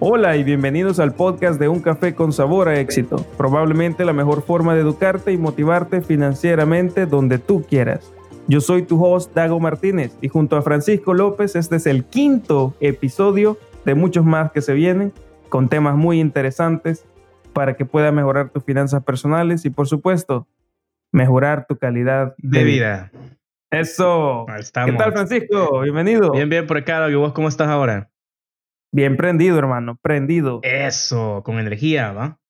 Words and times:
Hola 0.00 0.36
y 0.36 0.44
bienvenidos 0.44 1.00
al 1.00 1.12
podcast 1.12 1.58
de 1.58 1.68
Un 1.68 1.80
Café 1.80 2.14
con 2.14 2.32
Sabor 2.32 2.68
a 2.68 2.78
Éxito. 2.78 3.16
Probablemente 3.36 4.04
la 4.04 4.12
mejor 4.12 4.42
forma 4.42 4.76
de 4.76 4.82
educarte 4.82 5.32
y 5.32 5.36
motivarte 5.36 6.02
financieramente 6.02 7.04
donde 7.04 7.40
tú 7.40 7.64
quieras. 7.68 8.12
Yo 8.46 8.60
soy 8.60 8.82
tu 8.82 9.04
host 9.04 9.34
Dago 9.34 9.58
Martínez 9.58 10.16
y 10.20 10.28
junto 10.28 10.56
a 10.56 10.62
Francisco 10.62 11.14
López 11.14 11.56
este 11.56 11.76
es 11.76 11.86
el 11.86 12.04
quinto 12.04 12.74
episodio 12.78 13.58
de 13.84 13.96
muchos 13.96 14.24
más 14.24 14.52
que 14.52 14.60
se 14.60 14.72
vienen 14.72 15.12
con 15.48 15.68
temas 15.68 15.96
muy 15.96 16.20
interesantes 16.20 17.04
para 17.52 17.74
que 17.74 17.84
puedas 17.84 18.14
mejorar 18.14 18.50
tus 18.50 18.62
finanzas 18.62 19.02
personales 19.02 19.64
y 19.64 19.70
por 19.70 19.88
supuesto 19.88 20.46
mejorar 21.10 21.66
tu 21.68 21.76
calidad 21.76 22.36
de, 22.38 22.62
vida. 22.62 23.10
Eso. 23.72 24.46
¿Qué 24.46 24.92
tal 24.92 25.12
Francisco? 25.12 25.80
Bienvenido. 25.80 26.30
Bien, 26.30 26.48
bien 26.48 26.68
por 26.68 26.76
acá. 26.76 27.10
¿Y 27.10 27.16
vos 27.16 27.32
cómo 27.32 27.48
estás 27.48 27.66
ahora? 27.66 28.08
Bien 28.92 29.16
prendido, 29.16 29.58
hermano, 29.58 29.98
prendido. 30.00 30.60
Eso, 30.62 31.42
con 31.44 31.58
energía, 31.58 32.12
¿va? 32.12 32.40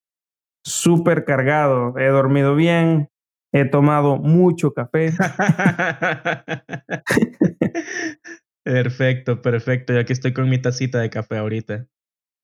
Súper 0.65 1.25
cargado. 1.25 1.99
He 1.99 2.07
dormido 2.07 2.55
bien, 2.55 3.11
he 3.53 3.65
tomado 3.65 4.17
mucho 4.17 4.73
café. 4.73 5.13
perfecto, 8.65 9.43
perfecto. 9.43 9.93
Yo 9.93 10.01
aquí 10.01 10.13
estoy 10.13 10.33
con 10.33 10.49
mi 10.49 10.59
tacita 10.59 11.01
de 11.01 11.11
café 11.11 11.39
ahorita. 11.39 11.87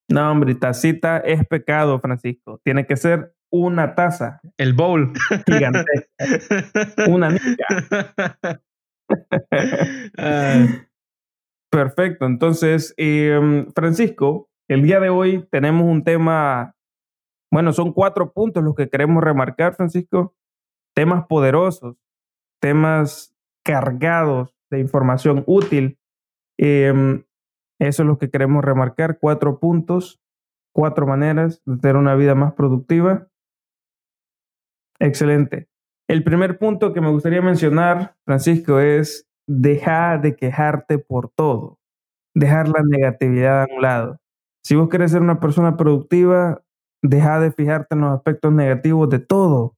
No, 0.08 0.30
hombre, 0.30 0.54
tacita 0.54 1.18
es 1.18 1.46
pecado, 1.46 1.98
Francisco. 2.00 2.60
Tiene 2.64 2.86
que 2.86 2.96
ser 2.96 3.34
una 3.50 3.94
taza. 3.94 4.40
El 4.56 4.74
bowl. 4.74 5.12
Gigantesca. 5.46 7.06
una 7.06 7.30
mica. 7.30 8.60
Perfecto. 11.74 12.26
Entonces, 12.26 12.94
em, 12.96 13.66
Francisco, 13.72 14.48
el 14.68 14.82
día 14.82 15.00
de 15.00 15.08
hoy 15.08 15.44
tenemos 15.50 15.84
un 15.84 16.04
tema, 16.04 16.76
bueno, 17.50 17.72
son 17.72 17.92
cuatro 17.92 18.32
puntos 18.32 18.62
los 18.62 18.76
que 18.76 18.88
queremos 18.88 19.24
remarcar, 19.24 19.74
Francisco. 19.74 20.36
Temas 20.94 21.26
poderosos, 21.26 21.96
temas 22.60 23.34
cargados 23.64 24.54
de 24.70 24.78
información 24.78 25.42
útil. 25.48 25.98
Em, 26.60 27.24
eso 27.80 28.02
es 28.04 28.06
lo 28.06 28.18
que 28.18 28.30
queremos 28.30 28.64
remarcar. 28.64 29.18
Cuatro 29.18 29.58
puntos, 29.58 30.20
cuatro 30.72 31.08
maneras 31.08 31.60
de 31.64 31.78
tener 31.78 31.96
una 31.96 32.14
vida 32.14 32.36
más 32.36 32.52
productiva. 32.52 33.26
Excelente. 35.00 35.68
El 36.08 36.22
primer 36.22 36.56
punto 36.56 36.92
que 36.92 37.00
me 37.00 37.10
gustaría 37.10 37.42
mencionar, 37.42 38.14
Francisco, 38.24 38.78
es 38.78 39.28
deja 39.46 40.18
de 40.18 40.36
quejarte 40.36 40.98
por 40.98 41.30
todo, 41.30 41.78
dejar 42.34 42.68
la 42.68 42.82
negatividad 42.84 43.62
a 43.62 43.66
un 43.74 43.82
lado. 43.82 44.20
Si 44.62 44.74
vos 44.76 44.88
querés 44.88 45.10
ser 45.10 45.22
una 45.22 45.40
persona 45.40 45.76
productiva, 45.76 46.62
deja 47.02 47.38
de 47.38 47.52
fijarte 47.52 47.94
en 47.94 48.02
los 48.02 48.14
aspectos 48.14 48.52
negativos 48.52 49.08
de 49.10 49.18
todo. 49.18 49.76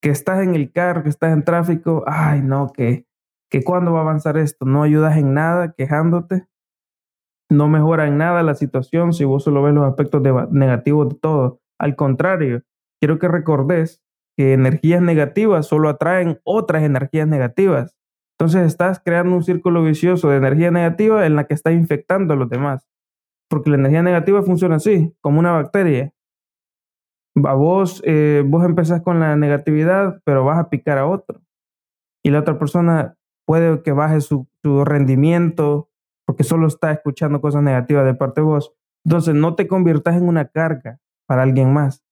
Que 0.00 0.10
estás 0.10 0.42
en 0.42 0.54
el 0.54 0.72
carro, 0.72 1.02
que 1.02 1.08
estás 1.08 1.32
en 1.32 1.44
tráfico, 1.44 2.04
ay 2.06 2.40
no, 2.40 2.72
que, 2.72 3.06
que 3.50 3.64
cuándo 3.64 3.92
va 3.92 4.00
a 4.00 4.02
avanzar 4.02 4.38
esto, 4.38 4.64
no 4.64 4.82
ayudas 4.82 5.16
en 5.16 5.34
nada 5.34 5.72
quejándote, 5.76 6.46
no 7.50 7.68
mejora 7.68 8.06
en 8.06 8.18
nada 8.18 8.42
la 8.42 8.54
situación 8.54 9.12
si 9.12 9.24
vos 9.24 9.44
solo 9.44 9.62
ves 9.62 9.74
los 9.74 9.86
aspectos 9.86 10.22
negativos 10.50 11.08
de 11.08 11.14
todo. 11.16 11.60
Al 11.78 11.96
contrario, 11.96 12.62
quiero 13.00 13.18
que 13.18 13.28
recordes 13.28 14.02
que 14.36 14.52
energías 14.52 15.02
negativas 15.02 15.66
solo 15.66 15.88
atraen 15.88 16.40
otras 16.44 16.84
energías 16.84 17.26
negativas. 17.26 17.97
Entonces 18.38 18.66
estás 18.66 19.00
creando 19.04 19.34
un 19.34 19.42
círculo 19.42 19.82
vicioso 19.82 20.30
de 20.30 20.36
energía 20.36 20.70
negativa 20.70 21.26
en 21.26 21.34
la 21.34 21.44
que 21.48 21.54
está 21.54 21.72
infectando 21.72 22.34
a 22.34 22.36
los 22.36 22.48
demás. 22.48 22.88
Porque 23.50 23.70
la 23.70 23.76
energía 23.76 24.02
negativa 24.02 24.42
funciona 24.42 24.76
así, 24.76 25.12
como 25.20 25.40
una 25.40 25.50
bacteria. 25.50 26.12
A 27.44 27.54
vos, 27.54 28.00
eh, 28.04 28.44
vos 28.46 28.64
empezás 28.64 29.02
con 29.02 29.18
la 29.18 29.34
negatividad, 29.34 30.20
pero 30.24 30.44
vas 30.44 30.58
a 30.58 30.70
picar 30.70 30.98
a 30.98 31.06
otro. 31.06 31.40
Y 32.22 32.30
la 32.30 32.40
otra 32.40 32.58
persona 32.58 33.16
puede 33.44 33.82
que 33.82 33.90
baje 33.90 34.20
su, 34.20 34.46
su 34.62 34.84
rendimiento 34.84 35.90
porque 36.24 36.44
solo 36.44 36.68
está 36.68 36.92
escuchando 36.92 37.40
cosas 37.40 37.62
negativas 37.62 38.04
de 38.04 38.14
parte 38.14 38.42
de 38.42 38.46
vos. 38.46 38.74
Entonces 39.04 39.34
no 39.34 39.56
te 39.56 39.66
conviertas 39.66 40.14
en 40.14 40.28
una 40.28 40.44
carga 40.44 41.00
para 41.26 41.42
alguien 41.42 41.72
más. 41.72 42.04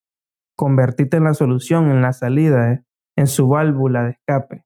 Convertite 0.57 1.19
en 1.19 1.25
la 1.25 1.35
solución, 1.35 1.91
en 1.91 2.03
la 2.03 2.13
salida, 2.15 2.73
eh, 2.73 2.85
en 3.15 3.27
su 3.27 3.47
válvula 3.47 4.05
de 4.05 4.11
escape. 4.13 4.66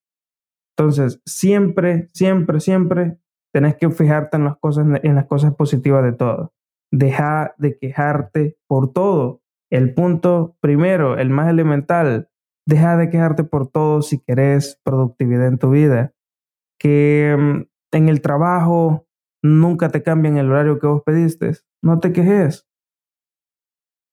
Entonces, 0.81 1.21
siempre, 1.27 2.09
siempre, 2.15 2.59
siempre 2.59 3.19
tenés 3.53 3.77
que 3.77 3.91
fijarte 3.91 4.39
en 4.39 4.45
las 4.45 4.57
cosas, 4.57 4.87
en 5.03 5.15
las 5.15 5.27
cosas 5.27 5.55
positivas 5.55 6.03
de 6.03 6.15
todo. 6.15 6.55
Deja 6.91 7.55
de 7.59 7.77
quejarte 7.77 8.57
por 8.67 8.91
todo. 8.91 9.43
El 9.71 9.93
punto 9.93 10.57
primero, 10.63 11.19
el 11.19 11.29
más 11.29 11.51
elemental, 11.51 12.31
deja 12.67 12.97
de 12.97 13.11
quejarte 13.11 13.45
por 13.45 13.69
todo 13.69 14.01
si 14.01 14.21
querés 14.21 14.81
productividad 14.83 15.49
en 15.49 15.59
tu 15.59 15.69
vida. 15.69 16.15
Que 16.79 17.37
mm, 17.39 17.67
en 17.93 18.09
el 18.09 18.23
trabajo 18.23 19.07
nunca 19.43 19.91
te 19.91 20.03
cambian 20.03 20.39
el 20.39 20.51
horario 20.51 20.79
que 20.79 20.87
vos 20.87 21.03
pediste. 21.05 21.59
No 21.83 22.01
te 22.01 22.15
quejes. 22.15 22.67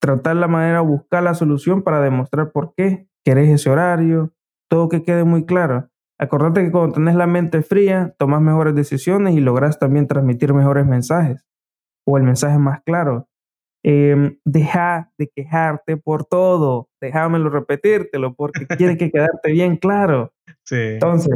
Tratar 0.02 0.36
la 0.36 0.50
manera, 0.50 0.82
buscar 0.82 1.24
la 1.24 1.34
solución 1.34 1.82
para 1.82 2.02
demostrar 2.02 2.52
por 2.52 2.74
qué 2.76 3.08
querés 3.24 3.52
ese 3.52 3.70
horario. 3.70 4.34
Todo 4.70 4.90
que 4.90 5.04
quede 5.04 5.24
muy 5.24 5.46
claro. 5.46 5.90
Acordate 6.20 6.64
que 6.64 6.72
cuando 6.72 6.96
tenés 6.96 7.16
la 7.16 7.28
mente 7.28 7.62
fría, 7.62 8.16
tomas 8.18 8.42
mejores 8.42 8.74
decisiones 8.74 9.36
y 9.36 9.40
logras 9.40 9.78
también 9.78 10.08
transmitir 10.08 10.54
mejores 10.54 10.86
mensajes 10.86 11.46
o 12.06 12.18
el 12.18 12.24
mensaje 12.24 12.58
más 12.58 12.82
claro. 12.84 13.28
Em, 13.84 14.40
deja 14.44 15.12
de 15.18 15.30
quejarte 15.30 15.98
por 15.98 16.26
todo, 16.26 16.90
déjamelo 17.00 17.50
repetírtelo 17.50 18.34
porque 18.34 18.66
tiene 18.78 18.98
que 18.98 19.12
quedarte 19.12 19.52
bien 19.52 19.78
claro. 19.78 20.34
Entonces, 20.70 21.36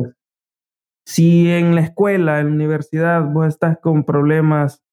si 1.06 1.50
en 1.52 1.76
la 1.76 1.82
escuela, 1.82 2.40
en 2.40 2.48
la 2.48 2.54
universidad, 2.54 3.24
vos 3.24 3.48
estás 3.48 3.78
con 3.80 4.04
problemas, 4.04 4.84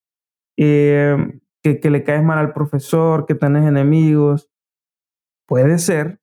em, 0.59 1.41
que, 1.63 1.81
que 1.81 1.91
le 1.91 2.05
caes 2.05 2.23
mal 2.23 2.39
al 2.39 2.53
profesor, 2.53 3.27
que 3.27 3.35
tenés 3.35 3.67
enemigos, 3.67 4.51
puede 5.47 5.79
ser 5.79 6.21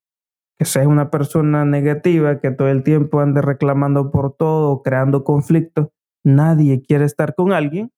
que 0.58 0.66
seas 0.66 0.88
una 0.88 1.12
persona 1.12 1.66
negativa, 1.66 2.40
que 2.40 2.52
todo 2.52 2.70
el 2.70 2.84
tiempo 2.84 3.20
ande 3.20 3.42
reclamando 3.42 4.12
por 4.12 4.36
todo, 4.36 4.82
creando 4.82 5.24
conflictos, 5.24 5.90
nadie 6.24 6.82
quiere 6.82 7.06
estar 7.06 7.36
con 7.36 7.52
alguien 7.52 7.92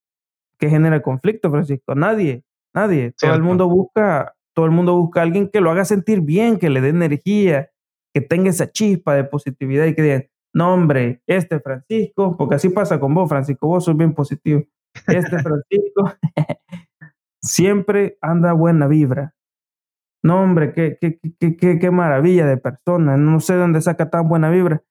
que 0.59 0.69
genere 0.69 1.01
conflicto, 1.01 1.51
Francisco. 1.51 1.95
Nadie, 1.95 2.44
nadie. 2.73 3.13
Todo 3.19 3.35
el 3.35 3.44
mundo 3.44 3.69
busca, 3.69 4.35
todo 4.56 4.66
el 4.66 4.72
mundo 4.72 4.95
busca 4.97 5.19
a 5.19 5.23
alguien 5.23 5.50
que 5.50 5.62
lo 5.62 5.69
haga 5.69 5.85
sentir 5.85 6.22
bien, 6.22 6.57
que 6.57 6.69
le 6.69 6.81
dé 6.81 6.90
energía, 6.90 7.69
que 8.13 8.22
tenga 8.22 8.50
esa 8.50 8.72
chispa 8.72 9.13
de 9.13 9.24
positividad 9.24 9.85
y 9.85 9.94
que 9.94 10.01
digan, 10.01 10.25
no 10.53 10.74
hombre, 10.74 11.22
este 11.28 11.59
Francisco, 11.59 12.35
porque 12.35 12.56
así 12.56 12.69
pasa 12.69 13.00
con 13.00 13.13
vos, 13.13 13.29
Francisco, 13.29 13.68
vos 13.68 13.85
sos 13.85 13.95
bien 13.95 14.13
positivo. 14.13 14.63
Este 15.06 15.38
Francisco 15.44 16.12
siempre 17.41 18.18
anda 18.22 18.53
buena 18.53 18.88
vibra, 18.88 19.35
no, 20.24 20.42
hombre, 20.42 20.74
qué, 20.74 20.98
qué, 21.00 21.20
qué, 21.40 21.80
qué, 21.80 21.92
maravilla 21.92 22.46
de 22.46 22.58
persona. 22.58 23.18
No 23.18 23.40
sé 23.40 23.56
dónde 23.56 23.82
saca 23.82 24.10
tan 24.10 24.28
buena 24.28 24.50
vibra. 24.50 24.84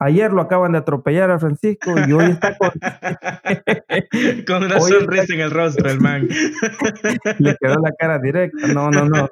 Ayer 0.00 0.32
lo 0.32 0.42
acaban 0.42 0.72
de 0.72 0.78
atropellar 0.78 1.30
a 1.30 1.38
Francisco 1.38 1.92
y 2.06 2.12
hoy 2.12 2.32
está 2.32 2.58
con, 2.58 2.70
con 4.46 4.64
una 4.64 4.80
sonrisa 4.80 5.34
en 5.34 5.40
el 5.40 5.50
rostro, 5.50 5.88
el 5.88 6.00
man. 6.00 6.28
Le 7.38 7.56
quedó 7.60 7.76
la 7.80 7.92
cara 7.98 8.18
directa. 8.18 8.66
No, 8.68 8.90
no, 8.90 9.08
no. 9.08 9.30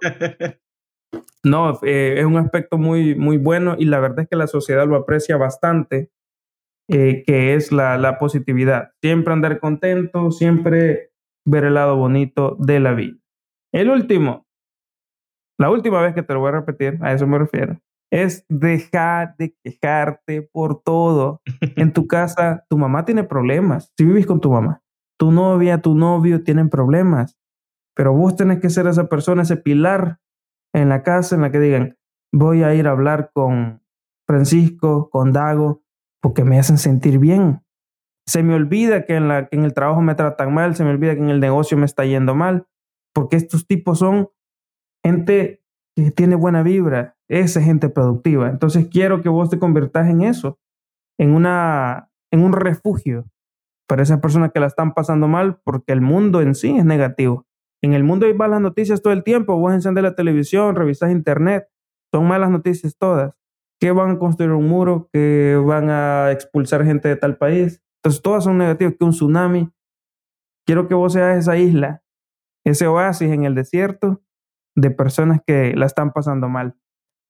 No, 1.45 1.81
eh, 1.83 2.15
es 2.19 2.25
un 2.25 2.37
aspecto 2.37 2.78
muy, 2.78 3.16
muy 3.16 3.37
bueno 3.37 3.75
y 3.78 3.84
la 3.87 3.98
verdad 3.98 4.21
es 4.21 4.28
que 4.28 4.37
la 4.37 4.47
sociedad 4.47 4.87
lo 4.87 4.97
aprecia 4.97 5.37
bastante, 5.37 6.10
eh, 6.89 7.25
que 7.27 7.55
es 7.55 7.72
la, 7.72 7.98
la 7.98 8.19
positividad. 8.19 8.93
Siempre 9.03 9.33
andar 9.33 9.59
contento, 9.59 10.31
siempre 10.31 11.10
ver 11.45 11.65
el 11.65 11.75
lado 11.75 11.97
bonito 11.97 12.57
de 12.60 12.81
la 12.81 12.95
vida. 12.95 13.19
El 13.72 13.91
último, 13.91 14.47
la 15.62 15.70
última 15.70 16.03
vez 16.03 16.12
que 16.12 16.24
te 16.24 16.34
lo 16.34 16.41
voy 16.41 16.48
a 16.48 16.53
repetir, 16.53 16.98
a 17.03 17.12
eso 17.12 17.24
me 17.28 17.38
refiero, 17.38 17.78
es 18.10 18.44
dejar 18.48 19.36
de 19.38 19.56
quejarte 19.62 20.42
por 20.42 20.82
todo. 20.82 21.41
En 21.60 21.92
tu 21.92 22.06
casa, 22.09 22.64
tu 22.68 22.76
mamá 22.76 23.04
tiene 23.04 23.22
problemas. 23.22 23.92
Si 23.97 24.04
vives 24.04 24.26
con 24.26 24.41
tu 24.41 24.50
mamá, 24.50 24.82
tu 25.16 25.30
novia, 25.30 25.80
tu 25.80 25.94
novio 25.94 26.42
tienen 26.42 26.68
problemas. 26.68 27.38
Pero 27.94 28.12
vos 28.12 28.34
tenés 28.34 28.59
que 28.59 28.70
ser 28.70 28.88
esa 28.88 29.09
persona, 29.09 29.42
ese 29.42 29.56
pilar 29.56 30.18
en 30.74 30.88
la 30.88 31.04
casa 31.04 31.36
en 31.36 31.42
la 31.42 31.53
que 31.53 31.60
digan, 31.60 31.97
voy 32.32 32.64
a 32.64 32.74
ir 32.74 32.88
a 32.88 32.91
hablar 32.91 33.30
con 33.32 33.82
Francisco, 34.26 35.10
con 35.10 35.30
Dago, 35.30 35.84
porque 36.20 36.42
me 36.42 36.59
hacen 36.59 36.78
sentir 36.78 37.20
bien. 37.20 37.62
Se 38.26 38.42
me 38.42 38.54
olvida 38.54 39.04
que 39.04 39.14
en, 39.14 39.28
la, 39.28 39.47
que 39.47 39.56
en 39.56 39.64
el 39.64 39.74
trabajo 39.74 40.00
me 40.00 40.16
tratan 40.16 40.53
mal, 40.53 40.74
se 40.74 40.82
me 40.82 40.91
olvida 40.91 41.14
que 41.14 41.20
en 41.20 41.30
el 41.30 41.38
negocio 41.38 41.78
me 41.78 41.86
está 41.86 42.04
yendo 42.04 42.34
mal, 42.34 42.66
porque 43.14 43.36
estos 43.36 43.68
tipos 43.68 44.00
son 44.00 44.28
gente 45.04 45.63
que 45.95 46.10
tiene 46.10 46.37
buena 46.37 46.63
vibra, 46.63 47.16
esa 47.28 47.60
gente 47.60 47.89
productiva. 47.89 48.49
Entonces 48.49 48.89
quiero 48.89 49.22
que 49.22 49.28
vos 49.28 49.51
te 49.51 49.59
conviertas 49.59 50.09
en 50.09 50.22
eso, 50.22 50.59
en, 51.19 51.34
una, 51.34 52.10
en 52.31 52.41
un 52.41 52.53
refugio 52.53 53.27
para 53.89 54.03
esas 54.03 54.21
personas 54.21 54.53
que 54.53 54.60
la 54.60 54.66
están 54.66 54.95
pasando 54.95 55.28
mal 55.28 55.60
porque 55.65 55.93
el 55.93 56.01
mundo 56.01 56.41
en 56.41 56.54
sí 56.54 56.77
es 56.77 56.84
negativo. 56.84 57.47
En 57.83 57.95
el 57.95 58.04
mundo 58.04 58.27
hay 58.27 58.34
malas 58.34 58.60
noticias 58.60 59.03
todo 59.03 59.13
el 59.13 59.25
tiempo. 59.25 59.57
Vos 59.57 59.75
encendés 59.75 60.04
la 60.04 60.15
televisión, 60.15 60.77
revisas 60.77 61.10
internet. 61.10 61.69
Son 62.13 62.27
malas 62.27 62.51
noticias 62.51 62.97
todas. 62.97 63.34
Que 63.81 63.91
van 63.91 64.10
a 64.10 64.19
construir 64.19 64.53
un 64.53 64.69
muro, 64.69 65.09
que 65.13 65.60
van 65.66 65.91
a 65.91 66.31
expulsar 66.31 66.84
gente 66.84 67.09
de 67.09 67.16
tal 67.16 67.37
país. 67.37 67.83
Entonces 67.98 68.22
todas 68.22 68.45
son 68.45 68.59
negativas, 68.59 68.95
que 68.97 69.05
un 69.05 69.10
tsunami. 69.10 69.71
Quiero 70.65 70.87
que 70.87 70.95
vos 70.95 71.13
seas 71.13 71.37
esa 71.37 71.57
isla, 71.57 72.05
ese 72.65 72.87
oasis 72.87 73.31
en 73.33 73.45
el 73.45 73.57
desierto 73.57 74.22
de 74.77 74.91
personas 74.91 75.41
que 75.47 75.74
la 75.77 75.86
están 75.86 76.13
pasando 76.13 76.48
mal. 76.48 76.77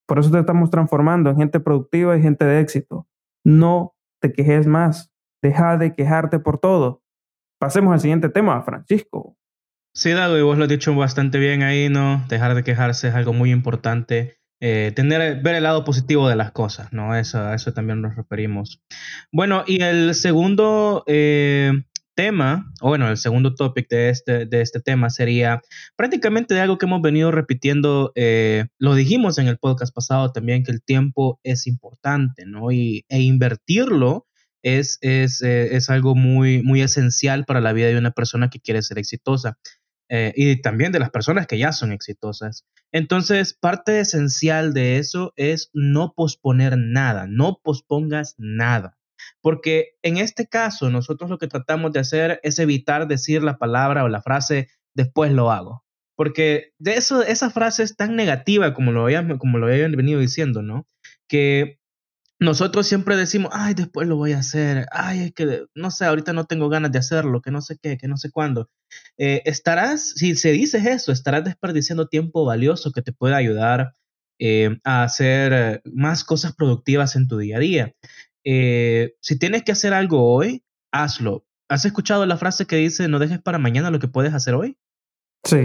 Por 0.06 0.18
eso 0.18 0.30
te 0.30 0.38
estamos 0.38 0.70
transformando 0.70 1.30
en 1.30 1.36
gente 1.36 1.60
productiva 1.60 2.16
y 2.16 2.22
gente 2.22 2.44
de 2.44 2.60
éxito. 2.60 3.08
No 3.44 3.94
te 4.20 4.32
quejes 4.32 4.66
más. 4.66 5.12
Deja 5.42 5.76
de 5.76 5.94
quejarte 5.94 6.38
por 6.38 6.58
todo. 6.58 7.02
Pasemos 7.58 7.92
al 7.92 8.00
siguiente 8.00 8.28
tema, 8.28 8.62
Francisco. 8.62 9.36
Sí, 9.94 10.10
Dago, 10.12 10.38
y 10.38 10.42
vos 10.42 10.56
lo 10.56 10.64
has 10.64 10.70
dicho 10.70 10.94
bastante 10.94 11.38
bien 11.38 11.62
ahí, 11.62 11.88
¿no? 11.88 12.24
Dejar 12.28 12.54
de 12.54 12.64
quejarse 12.64 13.08
es 13.08 13.14
algo 13.14 13.32
muy 13.32 13.50
importante. 13.50 14.38
Eh, 14.60 14.92
tener, 14.94 15.42
ver 15.42 15.56
el 15.56 15.64
lado 15.64 15.84
positivo 15.84 16.28
de 16.28 16.36
las 16.36 16.52
cosas, 16.52 16.92
¿no? 16.92 17.16
Eso, 17.16 17.40
a 17.40 17.54
eso 17.54 17.72
también 17.72 18.00
nos 18.00 18.14
referimos. 18.14 18.80
Bueno, 19.32 19.64
y 19.66 19.82
el 19.82 20.14
segundo 20.14 21.02
eh, 21.06 21.72
tema, 22.14 22.72
o 22.80 22.88
bueno, 22.88 23.08
el 23.08 23.16
segundo 23.16 23.54
topic 23.54 23.88
de 23.88 24.10
este, 24.10 24.46
de 24.46 24.60
este 24.60 24.80
tema 24.80 25.10
sería 25.10 25.62
prácticamente 25.96 26.54
de 26.54 26.60
algo 26.60 26.78
que 26.78 26.86
hemos 26.86 27.02
venido 27.02 27.30
repitiendo, 27.30 28.12
eh, 28.14 28.66
lo 28.78 28.94
dijimos 28.94 29.38
en 29.38 29.48
el 29.48 29.58
podcast 29.58 29.94
pasado 29.94 30.32
también, 30.32 30.62
que 30.64 30.72
el 30.72 30.82
tiempo 30.82 31.40
es 31.42 31.66
importante, 31.66 32.44
¿no? 32.46 32.70
Y, 32.72 33.04
e 33.08 33.20
invertirlo 33.20 34.26
es, 34.62 34.98
es, 35.00 35.42
es 35.42 35.90
algo 35.90 36.14
muy, 36.14 36.62
muy 36.62 36.82
esencial 36.82 37.44
para 37.44 37.60
la 37.60 37.72
vida 37.72 37.88
de 37.88 37.98
una 37.98 38.12
persona 38.12 38.48
que 38.48 38.60
quiere 38.60 38.82
ser 38.82 38.98
exitosa. 38.98 39.58
Eh, 40.14 40.34
y 40.36 40.60
también 40.60 40.92
de 40.92 40.98
las 40.98 41.08
personas 41.08 41.46
que 41.46 41.56
ya 41.56 41.72
son 41.72 41.90
exitosas. 41.90 42.66
Entonces, 42.92 43.54
parte 43.54 43.98
esencial 43.98 44.74
de 44.74 44.98
eso 44.98 45.32
es 45.36 45.70
no 45.72 46.12
posponer 46.14 46.76
nada, 46.76 47.26
no 47.26 47.60
pospongas 47.64 48.34
nada. 48.36 48.98
Porque 49.40 49.96
en 50.02 50.16
este 50.16 50.46
caso, 50.46 50.90
nosotros 50.90 51.30
lo 51.30 51.38
que 51.38 51.48
tratamos 51.48 51.92
de 51.92 52.00
hacer 52.00 52.40
es 52.42 52.58
evitar 52.58 53.08
decir 53.08 53.42
la 53.42 53.58
palabra 53.58 54.04
o 54.04 54.08
la 54.08 54.22
frase 54.22 54.68
después 54.94 55.32
lo 55.32 55.50
hago. 55.50 55.84
Porque 56.16 56.72
de 56.78 56.94
eso, 56.94 57.22
esa 57.22 57.50
frase 57.50 57.82
es 57.82 57.96
tan 57.96 58.16
negativa 58.16 58.74
como 58.74 58.92
lo 58.92 59.04
habían, 59.04 59.38
como 59.38 59.58
lo 59.58 59.66
habían 59.66 59.92
venido 59.92 60.20
diciendo, 60.20 60.62
¿no? 60.62 60.86
Que 61.28 61.78
nosotros 62.42 62.86
siempre 62.86 63.16
decimos, 63.16 63.52
ay, 63.54 63.74
después 63.74 64.08
lo 64.08 64.16
voy 64.16 64.32
a 64.32 64.38
hacer, 64.38 64.86
ay, 64.90 65.20
es 65.20 65.32
que, 65.32 65.64
no 65.74 65.90
sé, 65.90 66.04
ahorita 66.04 66.32
no 66.32 66.44
tengo 66.44 66.68
ganas 66.68 66.90
de 66.90 66.98
hacerlo, 66.98 67.40
que 67.40 67.52
no 67.52 67.62
sé 67.62 67.78
qué, 67.80 67.96
que 67.96 68.08
no 68.08 68.16
sé 68.16 68.30
cuándo. 68.30 68.68
Eh, 69.16 69.42
estarás, 69.44 70.10
si 70.16 70.34
se 70.34 70.50
dices 70.50 70.84
eso, 70.84 71.12
estarás 71.12 71.44
desperdiciando 71.44 72.08
tiempo 72.08 72.44
valioso 72.44 72.90
que 72.90 73.02
te 73.02 73.12
puede 73.12 73.36
ayudar 73.36 73.94
eh, 74.40 74.76
a 74.82 75.04
hacer 75.04 75.52
eh, 75.52 75.80
más 75.84 76.24
cosas 76.24 76.54
productivas 76.54 77.14
en 77.14 77.28
tu 77.28 77.38
día 77.38 77.58
a 77.58 77.60
día. 77.60 77.94
Si 78.44 79.38
tienes 79.38 79.62
que 79.62 79.72
hacer 79.72 79.94
algo 79.94 80.32
hoy, 80.32 80.64
hazlo. 80.92 81.46
¿Has 81.68 81.84
escuchado 81.84 82.26
la 82.26 82.36
frase 82.36 82.66
que 82.66 82.76
dice, 82.76 83.08
no 83.08 83.18
dejes 83.18 83.40
para 83.40 83.58
mañana 83.58 83.90
lo 83.90 83.98
que 83.98 84.08
puedes 84.08 84.34
hacer 84.34 84.54
hoy? 84.54 84.78
Sí. 85.44 85.58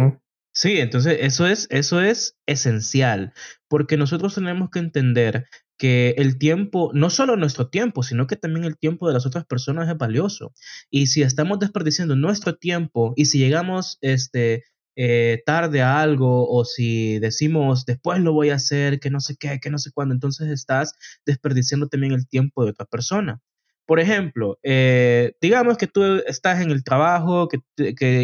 Sí, 0.54 0.80
entonces 0.80 1.20
eso 1.22 1.46
es, 1.46 1.68
eso 1.70 2.02
es 2.02 2.36
esencial, 2.48 3.34
porque 3.68 3.96
nosotros 3.96 4.34
tenemos 4.34 4.72
que 4.72 4.80
entender 4.80 5.46
que 5.78 6.16
el 6.18 6.40
tiempo, 6.40 6.90
no 6.96 7.12
solo 7.12 7.36
nuestro 7.36 7.70
tiempo, 7.70 8.02
sino 8.02 8.26
que 8.26 8.38
también 8.38 8.66
el 8.66 8.76
tiempo 8.76 9.08
de 9.08 9.14
las 9.14 9.28
otras 9.28 9.46
personas 9.46 9.88
es 9.88 9.98
valioso. 9.98 10.54
Y 10.90 11.08
si 11.08 11.22
estamos 11.22 11.60
desperdiciando 11.60 12.16
nuestro 12.16 12.56
tiempo 12.56 13.14
y 13.16 13.26
si 13.26 13.38
llegamos 13.38 14.00
este, 14.02 14.64
eh, 15.00 15.44
tarde 15.46 15.84
algo 15.84 16.50
o 16.50 16.66
si 16.66 17.20
decimos 17.20 17.86
después 17.86 18.20
lo 18.20 18.34
voy 18.34 18.50
a 18.50 18.56
hacer, 18.56 19.00
que 19.00 19.12
no 19.12 19.20
sé 19.20 19.36
qué, 19.40 19.60
que 19.60 19.70
no 19.70 19.78
sé 19.78 19.92
cuándo, 19.92 20.16
entonces 20.16 20.50
estás 20.50 20.96
desperdiciando 21.24 21.88
también 21.88 22.14
el 22.14 22.28
tiempo 22.28 22.64
de 22.64 22.72
otra 22.72 22.86
persona. 22.88 23.40
Por 23.86 24.00
ejemplo, 24.00 24.58
eh, 24.64 25.34
digamos 25.40 25.78
que 25.78 25.86
tú 25.86 26.04
estás 26.26 26.62
en 26.62 26.72
el 26.72 26.84
trabajo 26.84 27.48
que, 27.48 27.62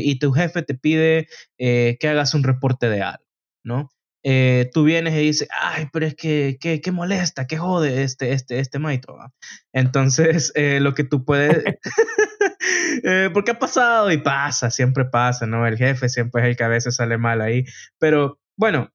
y 0.04 0.20
tu 0.20 0.34
jefe 0.34 0.64
te 0.64 0.74
pide 0.74 1.28
eh, 1.60 1.96
que 2.00 2.10
hagas 2.10 2.34
un 2.34 2.44
reporte 2.44 2.90
de 2.90 3.04
algo, 3.04 3.24
¿no? 3.64 3.90
Eh, 4.24 4.72
tú 4.74 4.84
vienes 4.84 5.14
y 5.14 5.20
dices, 5.20 5.48
ay, 5.62 5.88
pero 5.94 6.08
es 6.08 6.16
que, 6.16 6.58
qué 6.60 6.92
molesta, 6.92 7.46
qué 7.46 7.58
jode 7.58 8.04
este, 8.04 8.34
este, 8.34 8.60
este 8.60 8.80
maestro. 8.80 9.18
Entonces, 9.74 10.52
lo 10.56 10.94
que 10.96 11.04
tú 11.04 11.24
puedes, 11.24 11.64
eh, 13.04 13.30
porque 13.34 13.52
ha 13.52 13.60
pasado 13.60 14.12
y 14.12 14.18
pasa, 14.18 14.72
siempre 14.72 15.06
pasa, 15.06 15.46
¿no? 15.46 15.66
El 15.68 15.78
jefe 15.78 16.10
siempre 16.10 16.42
es 16.42 16.48
el 16.50 16.56
que 16.56 16.64
a 16.64 16.70
veces 16.70 16.96
sale 16.96 17.18
mal 17.18 17.42
ahí, 17.42 17.66
pero 18.00 18.40
bueno, 18.58 18.92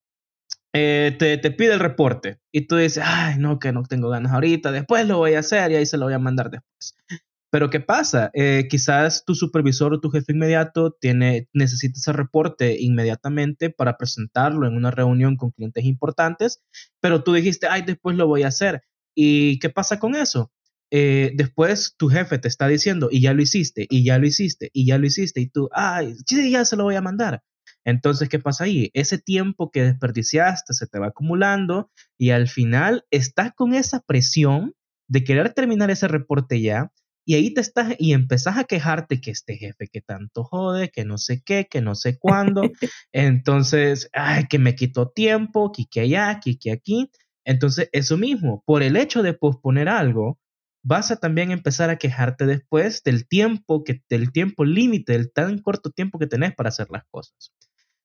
te, 0.72 1.10
te, 1.18 1.50
pide 1.50 1.74
el 1.74 1.80
reporte 1.80 2.38
y 2.52 2.68
tú 2.68 2.76
dices, 2.76 3.02
ay, 3.04 3.36
no, 3.38 3.58
que 3.58 3.72
no 3.72 3.82
tengo 3.82 4.10
ganas 4.10 4.32
ahorita, 4.32 4.70
después 4.70 5.06
lo 5.06 5.18
voy 5.18 5.34
a 5.34 5.40
hacer 5.40 5.72
y 5.72 5.76
ahí 5.76 5.86
se 5.86 5.96
lo 5.96 6.04
voy 6.06 6.14
a 6.14 6.18
mandar 6.18 6.50
después. 6.50 6.94
Pero 7.50 7.70
¿qué 7.70 7.80
pasa? 7.80 8.30
Eh, 8.34 8.66
quizás 8.68 9.24
tu 9.24 9.34
supervisor 9.34 9.94
o 9.94 10.00
tu 10.00 10.10
jefe 10.10 10.32
inmediato 10.32 10.92
tiene, 10.92 11.48
necesita 11.54 11.98
ese 11.98 12.12
reporte 12.12 12.76
inmediatamente 12.78 13.70
para 13.70 13.96
presentarlo 13.96 14.66
en 14.66 14.76
una 14.76 14.90
reunión 14.90 15.36
con 15.36 15.50
clientes 15.52 15.84
importantes, 15.84 16.62
pero 17.00 17.24
tú 17.24 17.32
dijiste, 17.32 17.66
ay, 17.66 17.82
después 17.82 18.16
lo 18.16 18.26
voy 18.26 18.42
a 18.42 18.48
hacer. 18.48 18.82
¿Y 19.14 19.58
qué 19.60 19.70
pasa 19.70 19.98
con 19.98 20.14
eso? 20.14 20.52
Eh, 20.90 21.32
después 21.34 21.94
tu 21.98 22.08
jefe 22.08 22.38
te 22.38 22.48
está 22.48 22.68
diciendo, 22.68 23.08
y 23.10 23.20
ya 23.20 23.34
lo 23.34 23.42
hiciste, 23.42 23.86
y 23.90 24.04
ya 24.04 24.18
lo 24.18 24.26
hiciste, 24.26 24.70
y 24.72 24.86
ya 24.86 24.98
lo 24.98 25.06
hiciste, 25.06 25.40
y 25.40 25.48
tú, 25.48 25.68
ay, 25.72 26.14
sí, 26.26 26.50
ya 26.50 26.64
se 26.64 26.76
lo 26.76 26.84
voy 26.84 26.96
a 26.96 27.02
mandar. 27.02 27.42
Entonces, 27.84 28.28
¿qué 28.28 28.38
pasa 28.38 28.64
ahí? 28.64 28.90
Ese 28.94 29.18
tiempo 29.18 29.70
que 29.70 29.82
desperdiciaste 29.82 30.74
se 30.74 30.86
te 30.86 30.98
va 30.98 31.08
acumulando 31.08 31.90
y 32.18 32.30
al 32.30 32.48
final 32.48 33.04
estás 33.10 33.52
con 33.54 33.74
esa 33.74 34.00
presión 34.00 34.74
de 35.08 35.24
querer 35.24 35.54
terminar 35.54 35.90
ese 35.90 36.08
reporte 36.08 36.60
ya 36.60 36.92
y 37.28 37.34
ahí 37.34 37.52
te 37.52 37.60
estás 37.60 37.94
y 37.98 38.14
empezás 38.14 38.56
a 38.56 38.64
quejarte 38.64 39.20
que 39.20 39.30
este 39.30 39.58
jefe 39.58 39.88
que 39.92 40.00
tanto 40.00 40.44
jode, 40.44 40.88
que 40.88 41.04
no 41.04 41.18
sé 41.18 41.42
qué, 41.44 41.66
que 41.70 41.82
no 41.82 41.94
sé 41.94 42.18
cuándo. 42.18 42.62
Entonces, 43.12 44.08
ay, 44.14 44.46
que 44.48 44.58
me 44.58 44.74
quitó 44.74 45.10
tiempo, 45.10 45.70
que 45.90 46.00
allá, 46.00 46.40
que 46.40 46.72
aquí. 46.72 47.10
Entonces, 47.44 47.90
eso 47.92 48.16
mismo, 48.16 48.62
por 48.64 48.82
el 48.82 48.96
hecho 48.96 49.22
de 49.22 49.34
posponer 49.34 49.90
algo, 49.90 50.38
vas 50.82 51.10
a 51.10 51.16
también 51.16 51.50
empezar 51.50 51.90
a 51.90 51.96
quejarte 51.96 52.46
después 52.46 53.02
del 53.02 53.26
tiempo, 53.26 53.84
que, 53.84 54.02
del 54.08 54.32
tiempo 54.32 54.64
límite, 54.64 55.12
del 55.12 55.32
tan 55.32 55.58
corto 55.58 55.90
tiempo 55.90 56.18
que 56.18 56.26
tenés 56.26 56.54
para 56.54 56.68
hacer 56.68 56.88
las 56.90 57.04
cosas. 57.10 57.52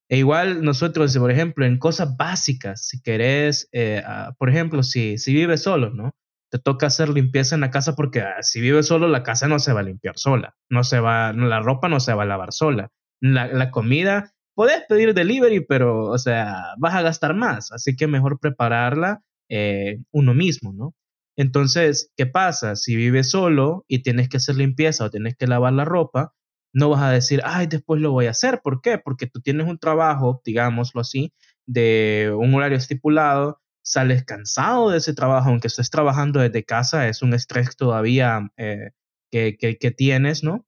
E 0.10 0.18
igual 0.18 0.64
nosotros, 0.64 1.18
por 1.18 1.32
ejemplo, 1.32 1.66
en 1.66 1.80
cosas 1.80 2.16
básicas, 2.18 2.86
si 2.86 3.02
querés, 3.02 3.70
eh, 3.72 4.04
ah, 4.06 4.34
por 4.38 4.50
ejemplo, 4.50 4.84
si, 4.84 5.18
si 5.18 5.34
vives 5.34 5.64
solo, 5.64 5.92
¿no? 5.92 6.14
te 6.54 6.60
toca 6.60 6.86
hacer 6.86 7.10
limpieza 7.10 7.56
en 7.56 7.62
la 7.62 7.72
casa 7.72 7.96
porque 7.96 8.22
ah, 8.22 8.44
si 8.44 8.62
vives 8.62 8.86
solo, 8.86 9.08
la 9.08 9.24
casa 9.24 9.48
no 9.48 9.58
se 9.58 9.74
va 9.74 9.80
a 9.80 9.84
limpiar 9.84 10.20
sola, 10.20 10.54
no 10.70 10.84
se 10.84 11.00
va, 11.00 11.34
la 11.34 11.62
ropa 11.62 11.90
no 11.90 12.00
se 12.00 12.14
va 12.14 12.22
a 12.22 12.28
lavar 12.28 12.54
sola, 12.54 12.92
la, 13.22 13.72
comida, 13.72 14.36
puedes 14.54 14.84
pedir 14.88 15.16
delivery, 15.16 15.66
pero, 15.66 16.06
o 16.06 16.18
sea, 16.20 16.76
vas 16.78 16.94
a 16.94 17.02
gastar 17.02 17.34
más, 17.34 17.72
así 17.72 17.96
que 17.96 18.06
mejor 18.06 18.40
prepararla 18.40 19.22
eh, 19.50 19.98
uno 20.12 20.36
mismo, 20.36 20.74
¿no? 20.74 20.94
Entonces, 21.38 22.12
¿qué 22.16 22.26
pasa? 22.26 22.76
Si 22.76 22.96
vives 22.96 23.30
solo 23.32 23.86
y 23.88 24.04
tienes 24.04 24.30
que 24.30 24.38
hacer 24.38 24.56
limpieza 24.56 25.06
o 25.06 25.10
tienes 25.10 25.36
que 25.36 25.48
lavar 25.48 25.74
la 25.74 25.86
ropa, 25.86 26.34
no 26.74 26.90
vas 26.90 27.04
a 27.04 27.12
decir, 27.12 27.42
ay, 27.46 27.68
después 27.68 28.02
lo 28.02 28.12
voy 28.12 28.28
a 28.28 28.32
hacer. 28.32 28.62
¿Por 28.64 28.82
qué? 28.82 28.98
Porque 28.98 29.28
tú 29.28 29.42
tienes 29.42 29.68
un 29.68 29.78
trabajo, 29.80 30.42
digámoslo 30.46 31.02
así, 31.02 31.34
de 31.66 32.34
un 32.36 32.54
horario 32.54 32.78
estipulado 32.78 33.60
sales 33.84 34.24
cansado 34.24 34.90
de 34.90 34.98
ese 34.98 35.14
trabajo, 35.14 35.50
aunque 35.50 35.68
estés 35.68 35.90
trabajando 35.90 36.40
desde 36.40 36.64
casa, 36.64 37.08
es 37.10 37.22
un 37.22 37.34
estrés 37.34 37.76
todavía 37.76 38.50
eh, 38.58 38.92
que, 39.30 39.58
que, 39.58 39.92
tienes, 39.92 40.44
¿no? 40.44 40.66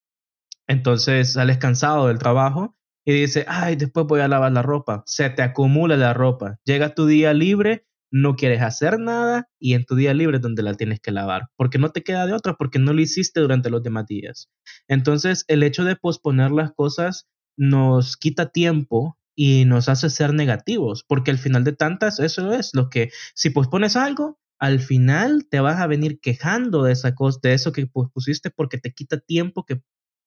Entonces 0.68 1.34
sales 1.34 1.58
cansado 1.58 2.08
del 2.08 2.20
trabajo 2.20 2.76
y 3.06 3.14
dices, 3.14 3.46
ay, 3.48 3.76
después 3.76 4.06
voy 4.06 4.20
a 4.20 4.28
lavar 4.28 4.52
la 4.52 4.62
ropa. 4.62 5.04
Se 5.06 5.30
te 5.30 5.44
acumula 5.44 5.96
la 5.96 6.14
ropa. 6.14 6.60
Llega 6.66 6.96
tu 6.96 7.06
día 7.06 7.34
libre, 7.34 7.86
no 8.12 8.36
quieres 8.36 8.62
hacer 8.62 9.00
nada 9.00 9.50
y 9.60 9.74
en 9.74 9.86
tu 9.86 9.96
día 9.96 10.14
libre 10.14 10.38
es 10.38 10.42
donde 10.42 10.64
la 10.64 10.74
tienes 10.76 11.00
que 11.00 11.12
lavar, 11.12 11.50
porque 11.58 11.78
no 11.78 11.90
te 11.92 12.04
queda 12.04 12.26
de 12.26 12.34
otra, 12.34 12.56
porque 12.56 12.80
no 12.80 12.94
lo 12.94 13.02
hiciste 13.02 13.40
durante 13.40 13.70
los 13.70 13.84
demás 13.84 14.06
días. 14.06 14.50
Entonces, 14.88 15.46
el 15.48 15.64
hecho 15.64 15.84
de 15.84 15.96
posponer 15.96 16.52
las 16.52 16.72
cosas 16.74 17.28
nos 17.58 18.18
quita 18.18 18.50
tiempo 18.50 19.18
y 19.36 19.66
nos 19.66 19.90
hace 19.90 20.10
ser 20.10 20.34
negativos, 20.34 21.04
porque 21.08 21.32
al 21.32 21.38
final 21.38 21.64
de 21.64 21.74
tantas, 21.74 22.20
eso 22.20 22.54
es 22.54 22.72
lo 22.74 22.90
que, 22.90 23.10
si 23.34 23.50
pospones 23.50 23.96
algo, 23.96 24.40
al 24.60 24.80
final 24.80 25.48
te 25.50 25.60
vas 25.60 25.82
a 25.82 25.88
venir 25.88 26.20
quejando 26.22 26.84
de 26.84 26.94
esa 26.94 27.14
cosa, 27.14 27.40
de 27.44 27.54
eso 27.54 27.72
que 27.72 27.88
pusiste 27.88 28.50
porque 28.50 28.78
te 28.78 28.94
quita 28.94 29.20
tiempo 29.20 29.66
que 29.66 29.82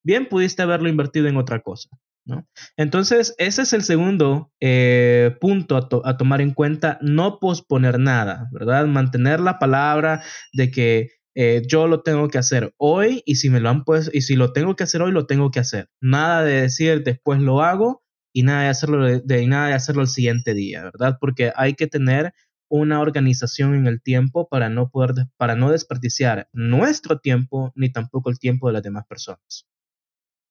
bien 0.04 0.28
pudiste 0.28 0.62
haberlo 0.62 0.88
invertido 0.88 1.28
en 1.28 1.38
otra 1.38 1.60
cosa. 1.60 1.88
¿No? 2.28 2.46
Entonces, 2.76 3.34
ese 3.38 3.62
es 3.62 3.72
el 3.72 3.82
segundo 3.82 4.52
eh, 4.60 5.34
punto 5.40 5.76
a, 6.04 6.16
tomar 6.16 6.40
en 6.40 6.52
cuenta, 6.52 6.98
no 7.00 7.38
posponer 7.40 7.98
nada, 7.98 8.48
¿verdad? 8.52 8.86
Mantener 8.86 9.40
la 9.40 9.58
palabra 9.58 10.22
de 10.52 10.70
que 10.70 11.08
eh, 11.34 11.62
yo 11.66 11.88
lo 11.88 12.02
tengo 12.02 12.28
que 12.28 12.38
hacer 12.38 12.74
hoy 12.76 13.22
y 13.24 13.36
si 13.36 13.48
me 13.48 13.60
lo 13.60 13.70
han 13.70 13.84
pues, 13.84 14.10
y 14.12 14.20
si 14.20 14.36
lo 14.36 14.52
tengo 14.52 14.76
que 14.76 14.84
hacer 14.84 15.02
hoy, 15.02 15.10
lo 15.10 15.26
tengo 15.26 15.50
que 15.50 15.60
hacer. 15.60 15.88
Nada 16.00 16.44
de 16.44 16.62
decir 16.62 17.02
después 17.02 17.40
lo 17.40 17.62
hago 17.62 18.04
y 18.32 18.42
nada 18.42 18.64
de 18.64 18.68
hacerlo, 18.68 19.04
de, 19.06 19.46
nada 19.46 19.68
de 19.68 19.74
hacerlo 19.74 20.02
el 20.02 20.08
siguiente 20.08 20.52
día, 20.52 20.84
¿verdad? 20.84 21.16
Porque 21.20 21.52
hay 21.56 21.74
que 21.74 21.86
tener 21.86 22.34
una 22.70 23.00
organización 23.00 23.74
en 23.74 23.86
el 23.86 24.02
tiempo 24.02 24.48
para 24.48 24.68
no 24.68 24.90
poder, 24.90 25.14
para 25.38 25.56
no 25.56 25.70
desperdiciar 25.70 26.48
nuestro 26.52 27.20
tiempo 27.20 27.72
ni 27.74 27.90
tampoco 27.90 28.28
el 28.28 28.38
tiempo 28.38 28.66
de 28.66 28.74
las 28.74 28.82
demás 28.82 29.06
personas. 29.08 29.66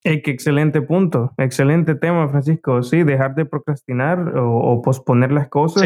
Qué 0.04 0.32
excelente 0.32 0.82
punto, 0.82 1.34
excelente 1.38 1.96
tema, 1.96 2.30
Francisco. 2.30 2.84
Sí, 2.84 3.04
dejar 3.04 3.36
de 3.36 3.46
procrastinar 3.46 4.34
o, 4.38 4.82
posponer 4.82 5.32
las 5.32 5.50
cosas 5.50 5.84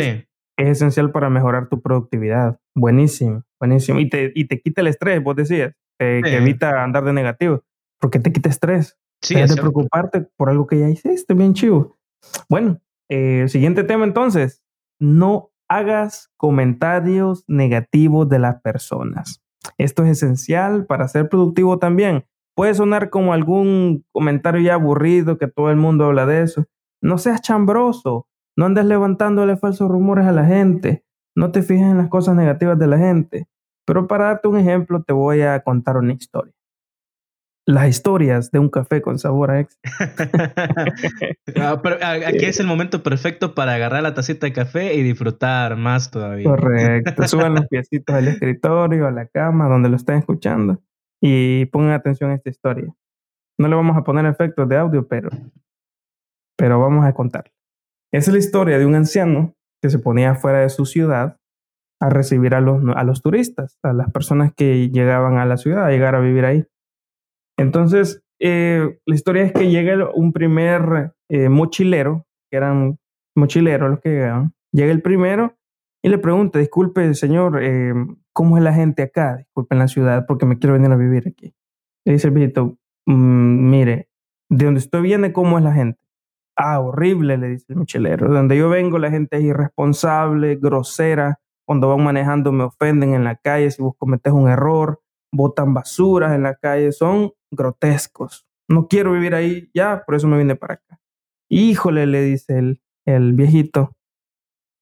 es 0.58 0.68
esencial 0.68 1.12
para 1.12 1.30
mejorar 1.30 1.70
tu 1.70 1.82
productividad. 1.82 2.60
Buenísimo, 2.76 3.44
buenísimo. 3.60 4.00
Y 4.00 4.10
te, 4.10 4.32
y 4.36 4.46
te 4.46 4.62
quita 4.62 4.82
el 4.82 4.88
estrés, 4.88 5.24
vos 5.24 5.36
decías, 5.36 5.74
que 5.98 6.38
evita 6.38 6.84
andar 6.84 7.04
de 7.04 7.14
negativo, 7.14 7.64
porque 8.00 8.20
te 8.20 8.32
quita 8.32 8.50
estrés. 8.50 8.98
Sí, 9.24 9.36
de 9.36 9.56
preocuparte 9.56 10.22
por 10.36 10.50
algo 10.50 10.66
que 10.66 10.80
ya 10.80 10.90
hiciste, 10.90 11.36
bien 11.36 11.54
chivo. 11.54 12.00
Bueno, 12.50 12.82
eh, 13.08 13.46
siguiente 13.48 13.84
tema 13.84 14.06
entonces. 14.06 14.64
No 15.00 15.52
hagas 15.68 16.32
comentarios 16.38 17.44
negativos 17.48 18.28
de 18.30 18.40
las 18.40 18.62
personas. 18.62 19.44
Esto 19.78 20.04
es 20.04 20.12
esencial 20.12 20.86
para 20.86 21.08
ser 21.08 21.30
productivo 21.30 21.78
también. 21.78 22.26
Puede 22.56 22.74
sonar 22.74 23.10
como 23.10 23.34
algún 23.34 24.06
comentario 24.12 24.62
ya 24.62 24.76
aburrido 24.76 25.38
que 25.38 25.48
todo 25.48 25.70
el 25.70 25.78
mundo 25.78 26.06
habla 26.06 26.26
de 26.26 26.44
eso. 26.44 26.66
No 27.02 27.18
seas 27.18 27.42
chambroso. 27.42 28.28
No 28.58 28.66
andes 28.66 28.86
levantándole 28.86 29.58
falsos 29.58 29.90
rumores 29.90 30.26
a 30.26 30.32
la 30.32 30.46
gente. 30.46 31.06
No 31.36 31.52
te 31.52 31.62
fijes 31.62 31.86
en 31.86 31.98
las 31.98 32.10
cosas 32.10 32.36
negativas 32.36 32.78
de 32.78 32.88
la 32.88 32.98
gente. 32.98 33.48
Pero 33.86 34.08
para 34.08 34.26
darte 34.26 34.48
un 34.48 34.58
ejemplo, 34.58 35.02
te 35.04 35.14
voy 35.14 35.42
a 35.42 35.62
contar 35.62 35.98
una 35.98 36.14
historia 36.14 36.54
las 37.66 37.88
historias 37.88 38.52
de 38.52 38.60
un 38.60 38.70
café 38.70 39.02
con 39.02 39.20
sabor 39.20 39.52
a 39.52 39.60
ex. 39.62 39.80
Ah, 41.58 41.82
ah, 42.02 42.12
aquí 42.28 42.46
es 42.46 42.60
el 42.60 42.68
momento 42.68 43.04
perfecto 43.04 43.54
para 43.54 43.76
agarrar 43.76 44.04
la 44.04 44.14
tacita 44.14 44.48
de 44.48 44.54
café 44.54 44.94
y 44.94 45.04
disfrutar 45.04 45.76
más 45.76 46.10
todavía. 46.10 46.46
Correcto. 46.46 47.28
Suban 47.28 47.56
los 47.56 47.68
piecitos 47.70 48.16
al 48.16 48.28
escritorio, 48.28 49.08
a 49.08 49.12
la 49.12 49.28
cama, 49.28 49.68
donde 49.68 49.90
lo 49.90 49.96
estén 49.96 50.18
escuchando 50.18 50.82
y 51.22 51.66
pongan 51.68 51.92
atención 51.92 52.32
a 52.32 52.36
esta 52.36 52.50
historia. 52.50 52.94
No 53.60 53.68
le 53.68 53.76
vamos 53.76 53.96
a 53.96 54.04
poner 54.04 54.26
efectos 54.26 54.68
de 54.68 54.78
audio, 54.78 55.08
pero, 55.08 55.30
pero 56.58 56.80
vamos 56.80 57.06
a 57.06 57.14
contar. 57.14 57.52
Es 58.12 58.28
la 58.28 58.40
historia 58.40 58.78
de 58.80 58.86
un 58.86 58.96
anciano 58.96 59.54
que 59.82 59.90
se 59.90 60.00
ponía 60.00 60.36
fuera 60.36 60.60
de 60.60 60.70
su 60.70 60.86
ciudad 60.86 61.38
a 62.02 62.10
recibir 62.10 62.56
a 62.56 62.62
los, 62.62 62.82
a 62.96 63.04
los 63.04 63.22
turistas, 63.22 63.78
a 63.84 63.94
las 63.94 64.12
personas 64.12 64.54
que 64.56 64.90
llegaban 64.90 65.38
a 65.38 65.46
la 65.46 65.58
ciudad, 65.58 65.86
a 65.86 65.92
llegar 65.92 66.16
a 66.16 66.20
vivir 66.20 66.46
ahí. 66.46 66.66
Entonces, 67.58 68.24
eh, 68.40 69.00
la 69.06 69.16
historia 69.16 69.44
es 69.44 69.54
que 69.54 69.70
llega 69.70 70.10
un 70.14 70.34
primer 70.34 71.14
eh, 71.30 71.48
mochilero, 71.48 72.26
que 72.50 72.58
eran 72.58 72.98
mochileros 73.36 73.92
los 73.92 74.00
que 74.00 74.10
llegaban, 74.10 74.54
llega 74.74 74.92
el 74.92 75.04
primero 75.04 75.56
y 76.04 76.10
le 76.10 76.18
pregunta, 76.18 76.58
disculpe 76.58 77.14
señor, 77.14 77.64
eh, 77.64 77.94
¿cómo 78.34 78.58
es 78.58 78.64
la 78.64 78.74
gente 78.74 79.04
acá? 79.04 79.38
Disculpe 79.38 79.76
en 79.76 79.80
la 79.80 79.88
ciudad 79.88 80.26
porque 80.28 80.46
me 80.46 80.58
quiero 80.58 80.74
venir 80.74 80.92
a 80.92 80.96
vivir 80.96 81.28
aquí. 81.28 81.54
Le 82.06 82.14
dice 82.14 82.28
el 82.28 82.34
viejito, 82.34 82.78
mm, 83.06 83.70
mire, 83.70 84.10
de 84.50 84.66
donde 84.66 84.80
estoy 84.80 85.02
viene, 85.02 85.34
¿cómo 85.34 85.58
es 85.58 85.64
la 85.64 85.74
gente? 85.74 86.00
Ah, 86.56 86.80
horrible, 86.80 87.38
le 87.38 87.50
dice 87.50 87.66
el 87.70 87.78
mochilero. 87.78 88.30
De 88.30 88.36
donde 88.36 88.58
yo 88.58 88.70
vengo, 88.70 88.98
la 89.00 89.12
gente 89.12 89.38
es 89.38 89.44
irresponsable, 89.44 90.56
grosera. 90.56 91.40
Cuando 91.66 91.90
van 91.90 92.04
manejando 92.04 92.52
me 92.52 92.66
ofenden 92.66 93.14
en 93.14 93.24
la 93.24 93.36
calle 93.36 93.72
si 93.72 93.82
vos 93.82 93.96
cometes 93.98 94.34
un 94.34 94.50
error 94.50 95.00
botan 95.32 95.74
basuras 95.74 96.34
en 96.34 96.44
la 96.44 96.56
calle, 96.56 96.92
son 96.92 97.32
grotescos. 97.52 98.46
No 98.68 98.88
quiero 98.88 99.14
vivir 99.14 99.36
ahí 99.36 99.70
ya, 99.74 100.04
por 100.06 100.16
eso 100.16 100.28
me 100.28 100.38
vine 100.38 100.56
para 100.56 100.76
acá. 100.76 101.00
Híjole, 101.50 102.06
le 102.06 102.22
dice 102.24 102.58
el, 102.58 102.82
el 103.06 103.34
viejito, 103.34 103.96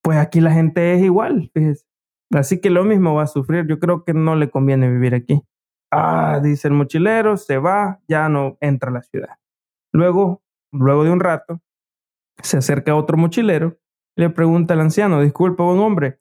pues 0.02 0.18
aquí 0.18 0.40
la 0.40 0.52
gente 0.52 0.94
es 0.94 1.02
igual, 1.02 1.50
fíjese. 1.52 1.86
Así 2.32 2.60
que 2.60 2.70
lo 2.70 2.84
mismo 2.84 3.14
va 3.14 3.24
a 3.24 3.26
sufrir, 3.26 3.66
yo 3.66 3.78
creo 3.78 4.04
que 4.04 4.14
no 4.14 4.36
le 4.36 4.50
conviene 4.50 4.90
vivir 4.90 5.14
aquí. 5.14 5.42
Ah, 5.90 6.40
dice 6.42 6.68
el 6.68 6.74
mochilero, 6.74 7.36
se 7.36 7.58
va, 7.58 8.00
ya 8.06 8.28
no 8.28 8.56
entra 8.60 8.90
a 8.90 8.94
la 8.94 9.02
ciudad. 9.02 9.38
Luego, 9.92 10.42
luego 10.72 11.04
de 11.04 11.10
un 11.10 11.20
rato, 11.20 11.60
se 12.42 12.58
acerca 12.58 12.94
otro 12.94 13.16
mochilero 13.16 13.80
le 14.16 14.30
pregunta 14.30 14.74
al 14.74 14.80
anciano, 14.80 15.22
disculpe, 15.22 15.62
buen 15.62 15.78
hombre, 15.78 16.20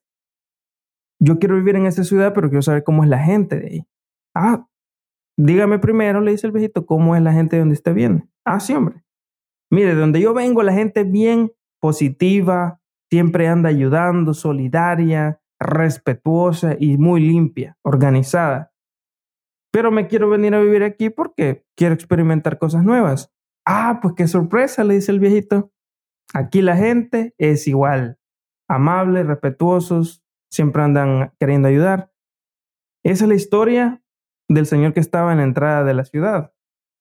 yo 1.21 1.37
quiero 1.37 1.55
vivir 1.55 1.75
en 1.75 1.85
esa 1.85 2.03
ciudad, 2.03 2.33
pero 2.33 2.49
quiero 2.49 2.61
saber 2.61 2.83
cómo 2.83 3.03
es 3.03 3.09
la 3.09 3.19
gente 3.19 3.59
de 3.59 3.67
ahí. 3.67 3.87
Ah, 4.33 4.65
dígame 5.37 5.79
primero, 5.79 6.21
le 6.21 6.31
dice 6.31 6.47
el 6.47 6.53
viejito, 6.53 6.85
cómo 6.85 7.15
es 7.15 7.21
la 7.21 7.33
gente 7.33 7.57
de 7.57 7.61
donde 7.61 7.73
usted 7.73 7.93
viene. 7.93 8.29
Ah, 8.45 8.59
sí, 8.59 8.73
hombre. 8.73 9.03
Mire, 9.69 9.95
de 9.95 9.99
donde 9.99 10.21
yo 10.21 10.33
vengo, 10.33 10.63
la 10.63 10.73
gente 10.73 11.01
es 11.01 11.11
bien 11.11 11.51
positiva, 11.81 12.79
siempre 13.09 13.49
anda 13.49 13.69
ayudando, 13.69 14.33
solidaria, 14.33 15.38
respetuosa 15.59 16.75
y 16.79 16.97
muy 16.97 17.21
limpia, 17.21 17.77
organizada. 17.83 18.73
Pero 19.71 19.91
me 19.91 20.07
quiero 20.07 20.29
venir 20.29 20.55
a 20.55 20.61
vivir 20.61 20.83
aquí 20.83 21.09
porque 21.09 21.65
quiero 21.75 21.93
experimentar 21.93 22.57
cosas 22.57 22.83
nuevas. 22.83 23.31
Ah, 23.65 23.99
pues 24.01 24.15
qué 24.15 24.27
sorpresa, 24.27 24.83
le 24.83 24.95
dice 24.95 25.11
el 25.11 25.19
viejito. 25.19 25.71
Aquí 26.33 26.61
la 26.61 26.75
gente 26.75 27.33
es 27.37 27.67
igual, 27.67 28.19
amable, 28.67 29.23
respetuosos, 29.23 30.23
siempre 30.51 30.83
andan 30.83 31.33
queriendo 31.39 31.67
ayudar. 31.67 32.11
Esa 33.03 33.25
es 33.25 33.29
la 33.29 33.35
historia 33.35 34.01
del 34.47 34.65
Señor 34.65 34.93
que 34.93 34.99
estaba 34.99 35.31
en 35.31 35.39
la 35.39 35.43
entrada 35.43 35.83
de 35.83 35.93
la 35.93 36.05
ciudad. 36.05 36.53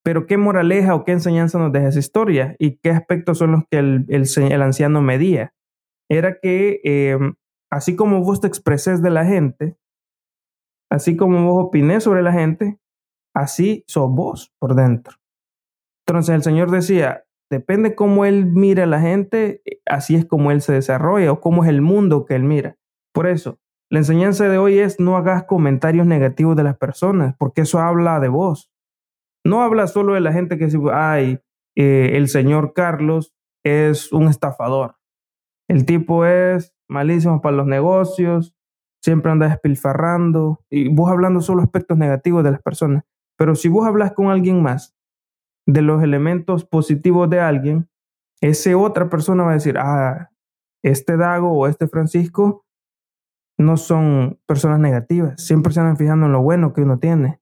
Pero 0.05 0.27
¿qué 0.27 0.37
moraleja 0.37 0.95
o 0.95 1.05
qué 1.05 1.13
enseñanza 1.13 1.59
nos 1.59 1.73
deja 1.73 1.89
esa 1.89 1.99
historia? 1.99 2.57
¿Y 2.59 2.79
qué 2.79 2.91
aspectos 2.91 3.39
son 3.39 3.53
los 3.53 3.65
que 3.71 3.79
el, 3.79 4.07
el, 4.09 4.63
anciano 4.63 5.03
medía? 5.03 5.55
Era 6.09 6.39
que 6.41 6.81
em, 6.85 7.35
así 7.71 7.97
como 7.97 8.23
vos 8.23 8.41
te 8.41 8.47
expreses 8.47 9.03
de 9.03 9.11
la 9.11 9.25
gente, 9.25 9.77
así 10.91 11.17
como 11.17 11.45
vos 11.45 11.67
opinés 11.67 12.05
sobre 12.05 12.23
la 12.23 12.33
gente, 12.33 12.79
así 13.35 13.85
sos 13.87 14.11
vos 14.11 14.55
por 14.59 14.75
dentro. 14.75 15.17
Entonces 16.07 16.35
el 16.35 16.43
Señor 16.43 16.71
decía, 16.71 17.25
depende 17.51 17.95
cómo 17.95 18.25
Él 18.25 18.47
mira 18.47 18.85
a 18.85 18.87
la 18.87 19.01
gente, 19.01 19.63
así 19.87 20.15
es 20.15 20.25
como 20.25 20.51
Él 20.51 20.63
se 20.63 20.73
desarrolla 20.73 21.33
o 21.33 21.41
cómo 21.41 21.65
es 21.65 21.71
el 21.71 21.83
mundo 21.83 22.25
que 22.25 22.35
Él 22.35 22.45
mira. 22.45 22.77
Por 23.13 23.27
eso, 23.27 23.59
la 23.91 24.01
enseñanza 24.01 24.49
de 24.49 24.59
hoy 24.59 24.79
es 24.79 25.01
no 25.01 25.17
hagas 25.17 25.45
comentarios 25.45 26.07
negativos 26.07 26.57
de 26.57 26.63
las 26.63 26.77
personas, 26.77 27.35
porque 27.39 27.63
eso 27.63 27.79
habla 27.79 28.21
de 28.21 28.29
vos. 28.29 28.71
No 29.45 29.63
habla 29.63 29.87
solo 29.87 30.15
de 30.15 30.21
la 30.21 30.33
gente 30.33 30.59
que 30.59 30.67
dice, 30.67 30.79
ay, 30.93 31.41
eh, 31.77 32.13
el 32.15 32.29
señor 32.29 32.75
Carlos 32.75 33.35
es 33.65 34.13
un 34.13 34.29
estafador. 34.29 34.98
El 35.69 35.85
tipo 35.85 36.25
es 36.25 36.75
malísimo 36.89 37.41
para 37.41 37.57
los 37.57 37.67
negocios, 37.67 38.55
siempre 39.03 39.31
anda 39.31 39.49
despilfarrando, 39.49 40.65
y 40.71 40.89
vos 40.89 41.11
hablando 41.11 41.41
solo 41.41 41.63
aspectos 41.63 41.99
negativos 41.99 42.43
de 42.43 42.53
las 42.53 42.63
personas. 42.63 43.05
Pero 43.37 43.55
si 43.55 43.69
vos 43.69 43.87
hablas 43.87 44.13
con 44.13 44.29
alguien 44.29 44.63
más 44.63 44.97
de 45.67 45.83
los 45.83 46.03
elementos 46.03 46.65
positivos 46.65 47.29
de 47.31 47.41
alguien, 47.41 47.89
esa 48.41 48.77
otra 48.77 49.09
persona 49.11 49.45
va 49.45 49.51
a 49.51 49.55
decir, 49.55 49.79
ah, 49.79 50.31
este 50.83 51.17
Dago 51.17 51.53
o 51.53 51.67
este 51.67 51.89
Francisco 51.89 52.65
no 53.59 53.77
son 53.77 54.41
personas 54.47 54.79
negativas, 54.79 55.45
siempre 55.45 55.73
se 55.73 55.81
andan 55.81 55.97
fijando 55.97 56.27
en 56.27 56.33
lo 56.33 56.43
bueno 56.43 56.73
que 56.73 56.83
uno 56.83 56.99
tiene. 56.99 57.41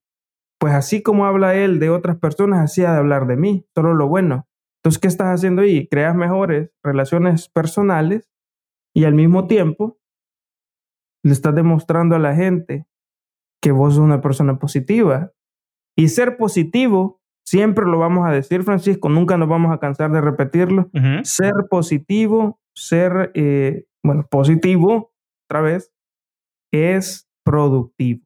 Pues 0.59 0.73
así 0.73 1.03
como 1.03 1.27
habla 1.27 1.55
él 1.55 1.79
de 1.79 1.91
otras 1.91 2.17
personas, 2.17 2.61
así 2.61 2.85
ha 2.85 2.93
de 2.93 2.99
hablar 2.99 3.27
de 3.27 3.37
mí, 3.37 3.67
solo 3.75 3.95
lo 3.95 4.09
bueno. 4.09 4.47
Entonces, 4.87 5.01
¿qué 5.01 5.09
estás 5.09 5.35
haciendo 5.35 5.63
ahí? 5.63 5.89
Creas 5.89 6.15
mejores 6.15 6.71
relaciones 6.81 7.49
personales 7.49 8.31
y 8.95 9.03
al 9.03 9.15
mismo 9.15 9.49
tiempo 9.49 9.99
le 11.25 11.33
estás 11.33 11.57
demostrando 11.57 12.15
a 12.15 12.21
la 12.21 12.37
gente 12.37 12.87
que 13.61 13.73
vos 13.73 13.95
sos 13.95 14.05
una 14.05 14.21
persona 14.21 14.61
positiva. 14.61 15.33
Y 15.97 16.07
ser 16.07 16.37
positivo, 16.37 17.21
siempre 17.45 17.85
lo 17.85 17.99
vamos 17.99 18.29
a 18.29 18.31
decir, 18.31 18.63
Francisco, 18.63 19.09
nunca 19.09 19.37
nos 19.37 19.49
vamos 19.49 19.75
a 19.75 19.81
cansar 19.81 20.13
de 20.13 20.21
repetirlo. 20.21 20.89
Ser 21.25 21.55
positivo, 21.69 22.61
ser, 22.73 23.33
eh, 23.35 23.87
bueno, 24.05 24.25
positivo, 24.31 25.13
otra 25.51 25.63
vez, 25.63 25.93
es 26.73 27.29
productivo. 27.45 28.25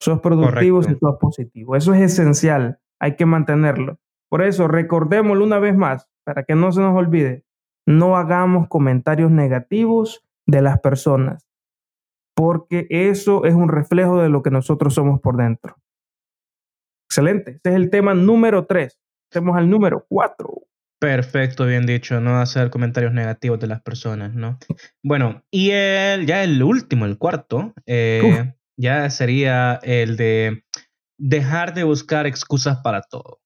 Sos 0.00 0.18
productivo 0.22 0.82
si 0.82 0.94
sos 0.94 1.18
positivo. 1.20 1.76
Eso 1.76 1.92
es 1.92 2.00
esencial. 2.00 2.80
Hay 2.98 3.16
que 3.16 3.26
mantenerlo. 3.26 3.98
Por 4.34 4.42
eso, 4.42 4.66
recordémoslo 4.66 5.44
una 5.44 5.60
vez 5.60 5.76
más, 5.76 6.08
para 6.24 6.42
que 6.42 6.56
no 6.56 6.72
se 6.72 6.80
nos 6.80 6.96
olvide. 6.96 7.44
No 7.86 8.16
hagamos 8.16 8.66
comentarios 8.66 9.30
negativos 9.30 10.24
de 10.44 10.60
las 10.60 10.80
personas, 10.80 11.46
porque 12.34 12.88
eso 12.90 13.44
es 13.44 13.54
un 13.54 13.68
reflejo 13.68 14.20
de 14.20 14.28
lo 14.28 14.42
que 14.42 14.50
nosotros 14.50 14.92
somos 14.92 15.20
por 15.20 15.36
dentro. 15.36 15.76
Excelente. 17.08 17.60
Ese 17.62 17.68
es 17.68 17.74
el 17.76 17.90
tema 17.90 18.12
número 18.14 18.66
tres. 18.66 18.98
Hacemos 19.30 19.56
al 19.56 19.70
número 19.70 20.04
cuatro. 20.08 20.52
Perfecto, 20.98 21.64
bien 21.64 21.86
dicho, 21.86 22.20
no 22.20 22.40
hacer 22.40 22.70
comentarios 22.70 23.12
negativos 23.12 23.60
de 23.60 23.68
las 23.68 23.82
personas, 23.82 24.34
¿no? 24.34 24.58
Bueno, 25.00 25.44
y 25.52 25.70
el, 25.70 26.26
ya 26.26 26.42
el 26.42 26.60
último, 26.60 27.04
el 27.04 27.18
cuarto, 27.18 27.72
eh, 27.86 28.52
ya 28.76 29.08
sería 29.10 29.78
el 29.84 30.16
de 30.16 30.64
dejar 31.18 31.72
de 31.72 31.84
buscar 31.84 32.26
excusas 32.26 32.80
para 32.80 33.00
todo. 33.02 33.43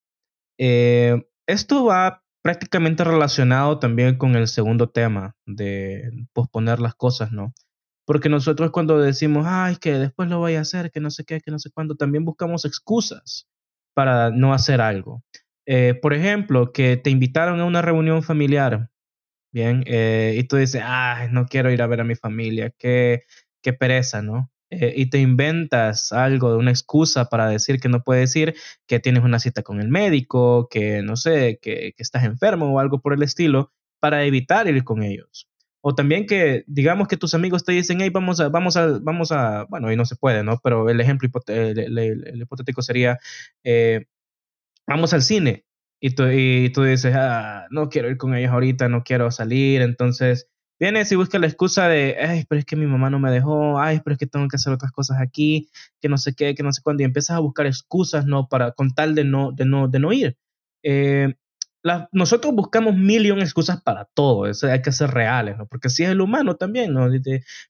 Eh, 0.59 1.23
esto 1.47 1.85
va 1.85 2.23
prácticamente 2.43 3.05
relacionado 3.05 3.79
también 3.79 4.17
con 4.17 4.37
el 4.37 4.49
segundo 4.49 4.91
tema 4.91 5.37
de 5.47 6.11
posponer 6.33 6.81
las 6.81 6.95
cosas, 6.95 7.33
¿no? 7.33 7.55
Porque 8.07 8.29
nosotros 8.29 8.71
cuando 8.71 8.99
decimos, 8.99 9.47
ay, 9.47 9.77
que 9.77 9.93
después 9.95 10.29
lo 10.29 10.39
voy 10.39 10.55
a 10.55 10.61
hacer, 10.63 10.91
que 10.91 11.01
no 11.01 11.11
sé 11.11 11.25
qué, 11.25 11.41
que 11.41 11.51
no 11.51 11.59
sé 11.59 11.71
cuándo, 11.71 11.95
también 11.95 12.25
buscamos 12.25 12.65
excusas 12.65 13.47
para 13.95 14.31
no 14.31 14.55
hacer 14.55 14.81
algo. 14.81 15.23
Eh, 15.67 15.95
por 15.95 16.15
ejemplo, 16.15 16.73
que 16.73 16.97
te 16.97 17.11
invitaron 17.11 17.61
a 17.61 17.67
una 17.67 17.83
reunión 17.83 18.23
familiar, 18.23 18.91
bien, 19.53 19.85
eh, 19.87 20.37
y 20.39 20.45
tú 20.45 20.57
dices, 20.57 20.83
ay, 20.85 21.29
no 21.31 21.47
quiero 21.47 21.71
ir 21.71 21.83
a 21.83 21.87
ver 21.87 22.01
a 22.01 22.05
mi 22.05 22.15
familia, 22.15 22.73
qué, 22.79 23.25
qué 23.63 23.73
pereza, 23.75 24.23
¿no? 24.23 24.51
Eh, 24.71 24.93
y 24.97 25.07
te 25.11 25.19
inventas 25.19 26.13
algo, 26.13 26.53
de 26.53 26.59
una 26.59 26.71
excusa 26.71 27.27
para 27.31 27.49
decir 27.49 27.81
que 27.81 27.89
no 27.89 28.03
puedes 28.03 28.35
ir, 28.37 28.55
que 28.87 29.01
tienes 29.01 29.25
una 29.25 29.39
cita 29.39 29.63
con 29.63 29.81
el 29.81 29.89
médico, 29.89 30.69
que 30.69 31.03
no 31.03 31.17
sé, 31.17 31.59
que, 31.63 31.95
que 31.97 32.03
estás 32.03 32.25
enfermo 32.25 32.73
o 32.73 32.79
algo 32.79 33.01
por 33.01 33.15
el 33.15 33.23
estilo, 33.23 33.73
para 34.01 34.25
evitar 34.25 34.69
ir 34.69 34.85
con 34.85 35.03
ellos. 35.03 35.49
O 35.81 35.95
también 35.95 36.27
que, 36.27 36.65
digamos 36.67 37.09
que 37.09 37.17
tus 37.17 37.35
amigos 37.35 37.65
te 37.65 37.73
dicen, 37.73 38.01
hey, 38.01 38.11
vamos 38.11 38.41
a, 38.41 38.49
vamos 38.49 38.77
a, 38.77 38.99
vamos 39.01 39.33
a, 39.33 39.65
bueno, 39.69 39.93
y 39.93 39.97
no 39.97 40.05
se 40.05 40.17
puede, 40.17 40.43
¿no? 40.43 40.59
Pero 40.63 40.89
el 40.91 41.01
ejemplo 41.01 41.31
el, 41.47 42.41
hipotético 42.43 42.83
sería, 42.83 43.19
eh, 43.65 44.07
vamos 44.87 45.15
al 45.15 45.23
cine. 45.23 45.65
Y 46.01 46.11
tú, 46.15 46.25
y 46.31 46.71
tú 46.73 46.85
dices, 46.85 47.15
ah, 47.17 47.67
no 47.71 47.89
quiero 47.89 48.11
ir 48.11 48.19
con 48.19 48.35
ellos 48.35 48.53
ahorita, 48.53 48.89
no 48.89 49.03
quiero 49.05 49.31
salir. 49.31 49.83
Entonces, 49.83 50.49
vienes 50.79 51.11
y 51.13 51.17
buscas 51.17 51.41
la 51.41 51.47
excusa 51.47 51.89
de, 51.89 52.17
ay, 52.21 52.45
pero 52.49 52.59
es 52.61 52.65
que 52.65 52.77
mi 52.77 52.87
mamá 52.87 53.11
no 53.11 53.19
me 53.19 53.31
dejó, 53.31 53.81
ay, 53.81 54.01
pero 54.05 54.15
es 54.15 54.19
que 54.19 54.27
tengo 54.27 54.49
que 54.49 54.57
hacer 54.57 54.73
otras 54.73 54.93
cosas 54.93 55.19
aquí, 55.21 55.69
que 56.01 56.09
no 56.09 56.19
sé 56.19 56.35
qué, 56.35 56.55
que 56.55 56.63
no 56.63 56.73
sé 56.73 56.83
cuándo. 56.83 57.03
Y 57.03 57.07
empiezas 57.07 57.37
a 57.37 57.41
buscar 57.41 57.67
excusas, 57.67 58.27
¿no? 58.27 58.49
Para, 58.49 58.73
con 58.73 58.95
tal 58.95 59.15
de 59.15 59.25
no, 59.25 59.53
de 59.53 59.65
no, 59.65 59.89
de 59.89 59.99
no 59.99 60.13
ir. 60.13 60.37
Eh, 60.83 61.35
nosotros 62.13 62.55
buscamos 62.55 62.97
mil 62.97 63.25
y 63.27 63.31
excusas 63.31 63.81
para 63.83 64.05
todo, 64.15 64.47
eso 64.47 64.71
hay 64.71 64.83
que 64.83 64.93
ser 64.93 65.11
reales, 65.11 65.57
¿no? 65.57 65.67
Porque 65.67 65.89
si 65.89 66.05
es 66.05 66.11
el 66.11 66.21
humano 66.21 66.57
también, 66.57 66.93
¿no? 66.93 67.09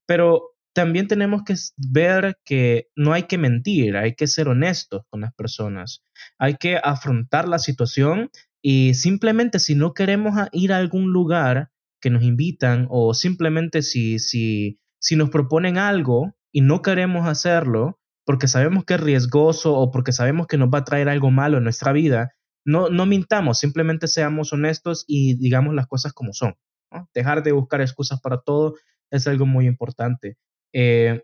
Pero 0.06 0.54
también 0.72 1.08
tenemos 1.08 1.42
que 1.44 1.54
ver 1.76 2.38
que 2.44 2.88
no 2.96 3.12
hay 3.12 3.24
que 3.24 3.38
mentir, 3.38 3.96
hay 3.96 4.14
que 4.14 4.26
ser 4.26 4.48
honestos 4.48 5.02
con 5.10 5.20
las 5.20 5.34
personas, 5.34 6.02
hay 6.38 6.54
que 6.56 6.78
afrontar 6.82 7.48
la 7.48 7.58
situación 7.58 8.30
y 8.62 8.94
simplemente 8.94 9.58
si 9.58 9.74
no 9.74 9.92
queremos 9.94 10.34
ir 10.52 10.72
a 10.72 10.78
algún 10.78 11.12
lugar 11.12 11.70
que 12.00 12.10
nos 12.10 12.22
invitan 12.22 12.86
o 12.90 13.14
simplemente 13.14 13.82
si, 13.82 14.18
si, 14.18 14.80
si 15.00 15.16
nos 15.16 15.30
proponen 15.30 15.78
algo 15.78 16.34
y 16.52 16.60
no 16.60 16.82
queremos 16.82 17.26
hacerlo 17.26 17.98
porque 18.24 18.46
sabemos 18.46 18.84
que 18.84 18.94
es 18.94 19.00
riesgoso 19.00 19.74
o 19.74 19.90
porque 19.90 20.12
sabemos 20.12 20.46
que 20.46 20.58
nos 20.58 20.68
va 20.68 20.78
a 20.78 20.84
traer 20.84 21.08
algo 21.08 21.30
malo 21.30 21.56
en 21.56 21.64
nuestra 21.64 21.92
vida, 21.92 22.34
no, 22.64 22.90
no 22.90 23.06
mintamos, 23.06 23.58
simplemente 23.58 24.06
seamos 24.06 24.52
honestos 24.52 25.04
y 25.06 25.38
digamos 25.38 25.74
las 25.74 25.86
cosas 25.86 26.12
como 26.12 26.34
son. 26.34 26.54
Dejar 27.14 27.42
de 27.42 27.52
buscar 27.52 27.80
excusas 27.80 28.20
para 28.20 28.42
todo 28.42 28.74
es 29.10 29.26
algo 29.26 29.46
muy 29.46 29.66
importante. 29.66 30.36
Eh, 30.74 31.22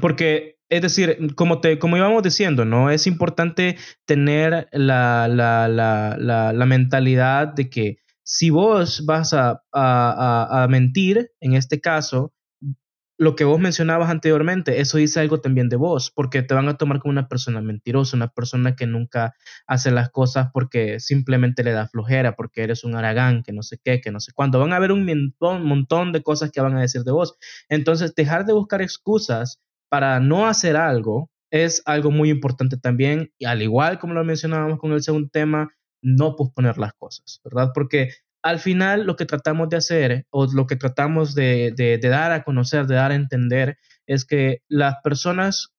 porque, 0.00 0.56
es 0.68 0.82
decir, 0.82 1.34
como, 1.36 1.60
te, 1.60 1.78
como 1.78 1.96
íbamos 1.96 2.24
diciendo, 2.24 2.64
¿no? 2.64 2.90
Es 2.90 3.06
importante 3.06 3.76
tener 4.04 4.68
la, 4.72 5.28
la, 5.28 5.68
la, 5.68 6.52
la 6.52 6.66
mentalidad 6.66 7.46
de 7.46 7.70
que 7.70 7.98
si 8.24 8.50
vos 8.50 9.04
vas 9.06 9.32
a, 9.32 9.62
a, 9.72 10.62
a, 10.62 10.68
mentir, 10.68 11.30
en 11.40 11.54
este 11.54 11.80
caso, 11.80 12.32
lo 13.18 13.36
que 13.36 13.44
vos 13.44 13.60
mencionabas 13.60 14.10
anteriormente, 14.10 14.80
eso 14.80 14.98
dice 14.98 15.20
algo 15.20 15.40
también 15.40 15.68
de 15.68 15.76
vos, 15.76 16.10
porque 16.10 16.42
te 16.42 16.54
van 16.54 16.68
a 16.68 16.76
tomar 16.76 16.98
como 16.98 17.12
una 17.12 17.28
persona 17.28 17.60
mentirosa, 17.60 18.16
una 18.16 18.28
persona 18.28 18.74
que 18.74 18.86
nunca 18.86 19.34
hace 19.66 19.90
las 19.92 20.10
cosas 20.10 20.48
porque 20.52 20.98
simplemente 20.98 21.62
le 21.62 21.72
da 21.72 21.86
flojera, 21.86 22.34
porque 22.34 22.62
eres 22.64 22.82
un 22.82 22.96
aragán, 22.96 23.42
que 23.44 23.52
no 23.52 23.62
sé 23.62 23.78
qué, 23.84 24.00
que 24.00 24.10
no 24.10 24.18
sé 24.18 24.32
cuándo. 24.32 24.58
Van 24.58 24.72
a 24.72 24.76
haber 24.76 24.90
un 24.92 25.06
montón, 25.06 25.64
montón 25.64 26.12
de 26.12 26.22
cosas 26.22 26.50
que 26.50 26.60
van 26.60 26.76
a 26.76 26.80
decir 26.80 27.02
de 27.02 27.12
vos. 27.12 27.36
Entonces, 27.68 28.14
dejar 28.14 28.44
de 28.44 28.54
buscar 28.54 28.82
excusas 28.82 29.60
para 29.88 30.18
no 30.18 30.48
hacer 30.48 30.76
algo 30.76 31.30
es 31.52 31.82
algo 31.84 32.10
muy 32.10 32.30
importante 32.30 32.78
también, 32.78 33.30
y 33.38 33.44
al 33.44 33.62
igual 33.62 33.98
como 33.98 34.14
lo 34.14 34.24
mencionábamos 34.24 34.78
con 34.78 34.92
el 34.92 35.02
segundo 35.02 35.28
tema, 35.30 35.68
no 36.02 36.36
posponer 36.36 36.78
las 36.78 36.92
cosas, 36.94 37.40
¿verdad? 37.44 37.70
Porque 37.72 38.10
al 38.42 38.58
final 38.58 39.06
lo 39.06 39.16
que 39.16 39.24
tratamos 39.24 39.68
de 39.68 39.76
hacer 39.76 40.26
o 40.30 40.46
lo 40.52 40.66
que 40.66 40.76
tratamos 40.76 41.34
de, 41.34 41.98
dar 42.02 42.32
a 42.32 42.42
conocer, 42.42 42.86
de 42.86 42.96
dar 42.96 43.12
a 43.12 43.14
entender, 43.14 43.78
es 44.06 44.24
que 44.24 44.62
las 44.68 44.96
personas, 45.02 45.72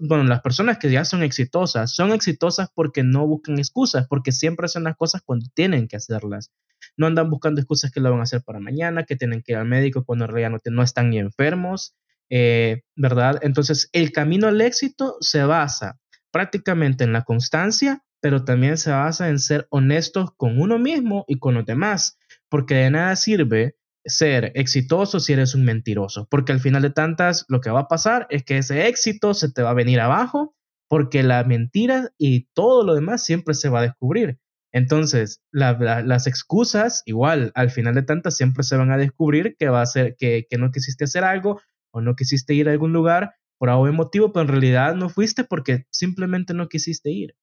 bueno, 0.00 0.24
las 0.24 0.40
personas 0.40 0.78
que 0.78 0.90
ya 0.90 1.04
son 1.04 1.22
exitosas, 1.22 1.94
son 1.94 2.12
exitosas 2.12 2.68
porque 2.74 3.02
no 3.02 3.26
buscan 3.26 3.58
excusas, 3.58 4.06
porque 4.08 4.32
siempre 4.32 4.64
hacen 4.64 4.84
las 4.84 4.96
cosas 4.96 5.22
cuando 5.24 5.46
tienen 5.54 5.88
que 5.88 5.96
hacerlas. 5.96 6.50
No 6.96 7.06
andan 7.06 7.28
buscando 7.28 7.60
excusas 7.60 7.90
que 7.90 8.00
lo 8.00 8.10
van 8.10 8.20
a 8.20 8.24
hacer 8.24 8.42
para 8.42 8.60
mañana, 8.60 9.04
que 9.04 9.16
tienen 9.16 9.42
que 9.42 9.52
ir 9.52 9.58
al 9.58 9.66
médico 9.66 10.04
cuando 10.04 10.24
en 10.24 10.30
realidad 10.30 10.58
no, 10.70 10.82
están 10.82 11.10
ni 11.10 11.18
enfermos, 11.18 11.94
eh, 12.30 12.82
¿verdad? 12.96 13.38
Entonces, 13.42 13.90
el 13.92 14.12
camino 14.12 14.48
al 14.48 14.60
éxito 14.62 15.16
se 15.20 15.44
basa 15.44 15.98
prácticamente 16.30 17.04
en 17.04 17.12
la 17.12 17.22
constancia 17.22 18.02
pero 18.20 18.44
también 18.44 18.76
se 18.76 18.90
basa 18.90 19.28
en 19.28 19.38
ser 19.38 19.66
honestos 19.70 20.30
con 20.36 20.60
uno 20.60 20.78
mismo 20.78 21.24
y 21.28 21.38
con 21.38 21.54
los 21.54 21.66
demás, 21.66 22.18
porque 22.48 22.74
de 22.74 22.90
nada 22.90 23.16
sirve 23.16 23.76
ser 24.04 24.52
exitoso 24.54 25.20
si 25.20 25.32
eres 25.32 25.54
un 25.54 25.64
mentiroso, 25.64 26.28
porque 26.30 26.52
al 26.52 26.60
final 26.60 26.82
de 26.82 26.90
tantas 26.90 27.44
lo 27.48 27.60
que 27.60 27.70
va 27.70 27.80
a 27.80 27.88
pasar 27.88 28.26
es 28.30 28.44
que 28.44 28.58
ese 28.58 28.86
éxito 28.88 29.34
se 29.34 29.50
te 29.50 29.62
va 29.62 29.70
a 29.70 29.74
venir 29.74 30.00
abajo, 30.00 30.54
porque 30.88 31.22
la 31.22 31.42
mentira 31.44 32.12
y 32.16 32.48
todo 32.54 32.84
lo 32.84 32.94
demás 32.94 33.24
siempre 33.24 33.54
se 33.54 33.68
va 33.68 33.80
a 33.80 33.82
descubrir. 33.82 34.38
Entonces, 34.72 35.42
las 35.52 36.26
excusas, 36.26 37.02
igual, 37.06 37.50
al 37.54 37.70
final 37.70 37.94
de 37.94 38.02
tantas, 38.02 38.36
siempre 38.36 38.62
se 38.62 38.76
van 38.76 38.92
a 38.92 38.98
descubrir 38.98 39.56
que 39.58 39.68
va 39.68 39.80
a 39.80 39.86
ser 39.86 40.16
que, 40.18 40.46
que 40.48 40.58
no 40.58 40.70
quisiste 40.70 41.04
hacer 41.04 41.24
algo 41.24 41.60
o 41.92 42.00
no 42.00 42.14
quisiste 42.14 42.54
ir 42.54 42.68
a 42.68 42.72
algún 42.72 42.92
lugar 42.92 43.34
por 43.58 43.70
algún 43.70 43.96
motivo, 43.96 44.32
pero 44.32 44.42
en 44.42 44.48
realidad 44.48 44.94
no 44.94 45.08
fuiste 45.08 45.44
porque 45.44 45.86
simplemente 45.90 46.52
no 46.52 46.68
quisiste 46.68 47.10
ir. 47.10 47.34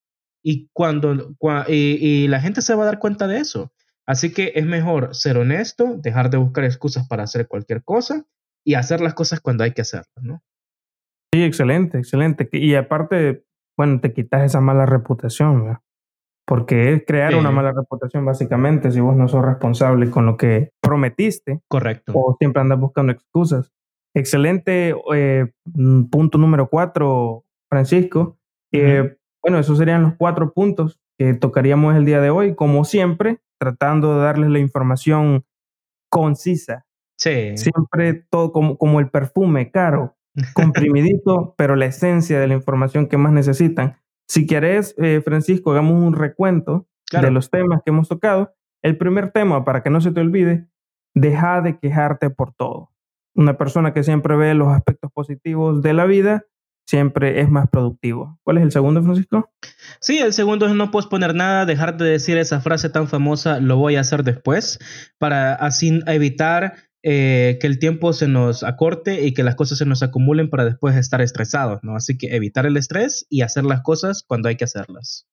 Y, 0.43 0.69
cuando, 0.73 1.35
y, 1.67 2.27
la 2.27 2.41
gente 2.41 2.61
se 2.61 2.75
va 2.75 2.83
a 2.83 2.87
dar 2.87 2.99
cuenta 2.99 3.27
de 3.27 3.39
eso. 3.39 3.71
Así 4.05 4.33
que 4.33 4.51
es 4.55 4.65
mejor 4.65 5.15
ser 5.15 5.37
honesto, 5.37 5.95
dejar 5.97 6.29
de 6.29 6.37
buscar 6.37 6.65
excusas 6.65 7.07
para 7.07 7.23
hacer 7.23 7.47
cualquier 7.47 7.83
cosa 7.83 8.25
y 8.65 8.73
hacer 8.73 8.99
las 8.99 9.13
cosas 9.13 9.39
cuando 9.39 9.63
hay 9.63 9.71
que 9.71 9.81
hacerlas, 9.81 10.21
¿no? 10.21 10.43
Sí, 11.33 11.43
excelente, 11.43 11.97
excelente. 11.97 12.49
Y 12.51 12.75
aparte, 12.75 13.45
bueno, 13.77 14.01
te 14.01 14.13
quitas 14.13 14.43
esa 14.43 14.59
mala 14.59 14.85
reputación, 14.85 15.63
¿verdad? 15.63 15.79
Porque 16.45 16.93
es 16.93 17.03
crear 17.07 17.35
una 17.35 17.51
mala 17.51 17.71
reputación 17.71 18.25
básicamente 18.25 18.91
si 18.91 18.99
vos 18.99 19.15
no 19.15 19.29
sos 19.29 19.45
responsable 19.45 20.09
con 20.09 20.25
lo 20.25 20.35
que 20.35 20.71
prometiste. 20.81 21.61
Correcto. 21.69 22.11
O 22.13 22.35
siempre 22.37 22.61
andas 22.61 22.79
buscando 22.79 23.13
excusas. 23.13 23.71
Excelente 24.13 24.93
eh, 25.13 25.51
mm, 25.65 26.03
punto 26.05 26.37
número 26.37 26.67
cuatro, 26.67 27.45
Francisco. 27.69 28.37
Eh, 28.73 29.15
bueno, 29.43 29.59
esos 29.59 29.77
serían 29.77 30.01
los 30.01 30.13
cuatro 30.15 30.53
puntos 30.53 30.99
que 31.17 31.33
tocaríamos 31.33 31.95
el 31.95 32.05
día 32.05 32.21
de 32.21 32.29
hoy, 32.29 32.55
como 32.55 32.85
siempre, 32.85 33.41
tratando 33.59 34.15
de 34.15 34.23
darles 34.23 34.49
la 34.49 34.59
información 34.59 35.45
concisa. 36.09 36.85
Sí. 37.17 37.57
Siempre 37.57 38.13
todo 38.13 38.51
como, 38.53 38.77
como 38.77 38.99
el 38.99 39.09
perfume, 39.09 39.69
caro, 39.69 40.15
comprimidito, 40.53 41.53
pero 41.57 41.75
la 41.75 41.85
esencia 41.85 42.39
de 42.39 42.47
la 42.47 42.53
información 42.53 43.07
que 43.07 43.17
más 43.17 43.33
necesitan. 43.33 43.97
Si 44.27 44.47
querés, 44.47 44.95
eh, 44.97 45.21
Francisco, 45.23 45.71
hagamos 45.71 46.01
un 46.01 46.13
recuento 46.13 46.87
de 47.11 47.29
los 47.29 47.51
temas 47.51 47.81
que 47.83 47.91
hemos 47.91 48.07
tocado. 48.07 48.55
El 48.81 48.97
primer 48.97 49.31
tema, 49.31 49.63
para 49.63 49.83
que 49.83 49.89
no 49.89 50.01
se 50.01 50.11
te 50.11 50.21
olvide, 50.21 50.67
deja 51.13 51.61
de 51.61 51.77
quejarte 51.77 52.29
por 52.29 52.53
todo. 52.53 52.89
Una 53.35 53.57
persona 53.57 53.93
que 53.93 54.03
siempre 54.03 54.35
ve 54.35 54.53
los 54.55 54.69
aspectos 54.69 55.11
positivos 55.11 55.81
de 55.81 55.93
la 55.93 56.05
vida 56.05 56.45
siempre 56.85 57.41
es 57.41 57.49
más 57.49 57.69
productivo. 57.69 58.39
¿Cuál 58.43 58.57
es 58.57 58.63
el 58.63 58.71
segundo, 58.71 59.01
Francisco? 59.01 59.49
Sí, 59.99 60.19
el 60.19 60.33
segundo 60.33 60.65
es 60.67 60.75
no 60.75 60.91
posponer 60.91 61.33
nada, 61.35 61.65
dejar 61.65 61.97
de 61.97 62.05
decir 62.05 62.37
esa 62.37 62.61
frase 62.61 62.89
tan 62.89 63.07
famosa, 63.07 63.59
lo 63.59 63.77
voy 63.77 63.95
a 63.95 64.01
hacer 64.01 64.23
después, 64.23 64.79
para 65.17 65.53
así 65.55 66.01
evitar 66.07 66.73
eh, 67.05 67.57
que 67.59 67.67
el 67.67 67.79
tiempo 67.79 68.13
se 68.13 68.27
nos 68.27 68.63
acorte 68.63 69.25
y 69.25 69.33
que 69.33 69.43
las 69.43 69.55
cosas 69.55 69.77
se 69.77 69.85
nos 69.85 70.03
acumulen 70.03 70.49
para 70.49 70.65
después 70.65 70.95
estar 70.95 71.21
estresados, 71.21 71.79
¿no? 71.83 71.95
Así 71.95 72.17
que 72.17 72.35
evitar 72.35 72.65
el 72.65 72.77
estrés 72.77 73.25
y 73.29 73.41
hacer 73.41 73.65
las 73.65 73.81
cosas 73.81 74.23
cuando 74.25 74.47
hay 74.47 74.55
que 74.55 74.63
hacerlas. 74.63 75.27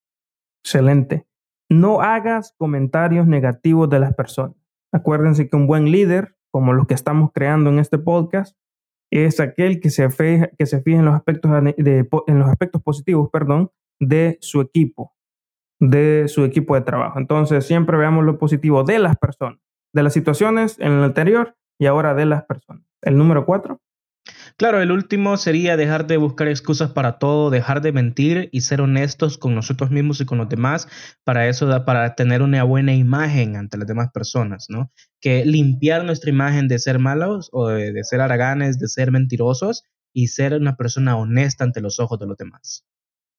Excelente. 0.65 1.27
No 1.69 2.01
hagas 2.01 2.55
comentarios 2.59 3.29
negativos 3.29 3.89
de 3.89 4.01
las 4.01 4.15
personas. 4.15 4.57
Acuérdense 4.93 5.49
que 5.49 5.57
un 5.57 5.69
buen 5.69 5.93
líder, 5.93 6.35
como 6.51 6.73
los 6.73 6.89
que 6.89 6.95
estamos 6.95 7.31
creando 7.33 7.71
en 7.71 7.79
este 7.79 7.99
podcast, 7.99 8.57
es 9.11 9.40
aquel 9.40 9.81
que 9.81 9.90
se, 9.90 10.09
fija, 10.11 10.49
que 10.59 10.66
se 10.66 10.83
en 10.87 11.05
los 11.05 11.14
aspectos, 11.14 11.51
en 11.77 12.38
los 12.38 12.49
aspectos 12.49 12.83
positivos 12.83 13.29
perdón, 13.31 13.70
de 13.99 14.38
su 14.40 14.61
equipo, 14.61 15.14
de 15.81 16.27
su 16.29 16.44
equipo 16.44 16.75
de 16.75 16.83
trabajo. 16.83 17.18
Entonces, 17.18 17.66
siempre 17.66 17.96
veamos 17.96 18.25
lo 18.25 18.38
positivo 18.38 18.85
de 18.85 18.99
las 18.99 19.16
personas, 19.16 19.61
de 19.92 20.03
las 20.03 20.12
situaciones 20.12 20.79
en 20.79 20.92
el 20.92 21.05
anterior 21.05 21.57
y 21.79 21.87
ahora 21.87 22.14
de 22.14 22.27
las 22.27 22.44
personas. 22.44 22.85
El 23.03 23.16
número 23.16 23.44
cuatro. 23.44 23.81
Claro, 24.61 24.83
el 24.83 24.92
último 24.92 25.38
sería 25.38 25.79
dejar 25.79 26.07
de 26.07 26.18
buscar 26.18 26.46
excusas 26.46 26.90
para 26.90 27.18
todo, 27.18 27.49
dejar 27.49 27.81
de 27.81 27.92
mentir 27.92 28.51
y 28.53 28.61
ser 28.61 28.83
honestos 28.83 29.38
con 29.38 29.55
nosotros 29.55 29.90
mismos 29.90 30.20
y 30.20 30.27
con 30.27 30.37
los 30.37 30.51
demás. 30.51 30.87
Para 31.25 31.49
eso, 31.49 31.66
para 31.87 32.14
tener 32.14 32.42
una 32.42 32.62
buena 32.62 32.92
imagen 32.92 33.57
ante 33.57 33.79
las 33.79 33.87
demás 33.87 34.11
personas, 34.12 34.66
¿no? 34.68 34.92
Que 35.18 35.46
limpiar 35.46 36.05
nuestra 36.05 36.29
imagen 36.29 36.68
de 36.68 36.79
ser 36.79 36.99
malos 36.99 37.49
o 37.55 37.68
de, 37.68 37.90
de 37.94 38.05
ser 38.05 38.20
haraganes, 38.20 38.79
de 38.79 38.88
ser 38.88 39.11
mentirosos 39.11 39.85
y 40.12 40.27
ser 40.27 40.53
una 40.53 40.77
persona 40.77 41.16
honesta 41.16 41.64
ante 41.64 41.81
los 41.81 41.99
ojos 41.99 42.18
de 42.18 42.27
los 42.27 42.37
demás. 42.37 42.85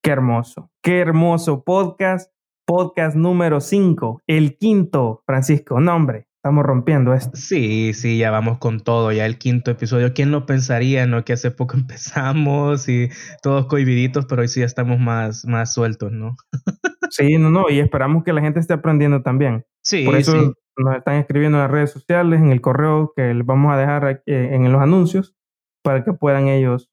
Qué 0.02 0.10
hermoso, 0.10 0.72
qué 0.82 1.02
hermoso 1.02 1.64
podcast, 1.64 2.34
podcast 2.66 3.16
número 3.16 3.62
5, 3.62 4.24
el 4.26 4.58
quinto, 4.58 5.22
Francisco, 5.28 5.80
nombre. 5.80 6.31
Estamos 6.44 6.66
rompiendo 6.66 7.14
esto. 7.14 7.38
Sí, 7.38 7.94
sí, 7.94 8.18
ya 8.18 8.32
vamos 8.32 8.58
con 8.58 8.80
todo, 8.80 9.12
ya 9.12 9.28
el 9.28 9.38
quinto 9.38 9.70
episodio. 9.70 10.12
¿Quién 10.16 10.32
lo 10.32 10.48
pensaría, 10.48 11.06
no? 11.06 11.24
Que 11.24 11.34
hace 11.34 11.52
poco 11.52 11.78
empezamos 11.78 12.90
y 12.90 13.10
todos 13.44 13.68
cohibiditos, 13.68 14.26
pero 14.26 14.42
hoy 14.42 14.48
sí 14.48 14.62
ya 14.62 14.66
estamos 14.66 14.98
más, 15.00 15.46
más 15.46 15.72
sueltos, 15.72 16.12
¿no? 16.12 16.36
sí, 17.12 17.38
no, 17.38 17.52
no, 17.52 17.70
y 17.70 17.80
esperamos 17.80 18.24
que 18.24 18.34
la 18.34 18.42
gente 18.42 18.60
esté 18.60 18.74
aprendiendo 18.74 19.22
también. 19.22 19.66
Sí, 19.84 20.04
Por 20.04 20.16
eso 20.16 20.32
sí. 20.32 20.52
nos 20.78 20.96
están 20.96 21.18
escribiendo 21.18 21.60
en 21.60 21.62
las 21.62 21.70
redes 21.72 21.92
sociales, 21.92 22.42
en 22.42 22.52
el 22.52 22.60
correo 22.60 23.14
que 23.16 23.36
les 23.36 23.46
vamos 23.46 23.72
a 23.72 23.78
dejar 23.78 24.06
aquí, 24.08 24.32
eh, 24.32 24.56
en 24.56 24.72
los 24.72 24.82
anuncios, 24.82 25.36
para 25.84 26.04
que 26.04 26.14
puedan 26.14 26.48
ellos 26.48 26.90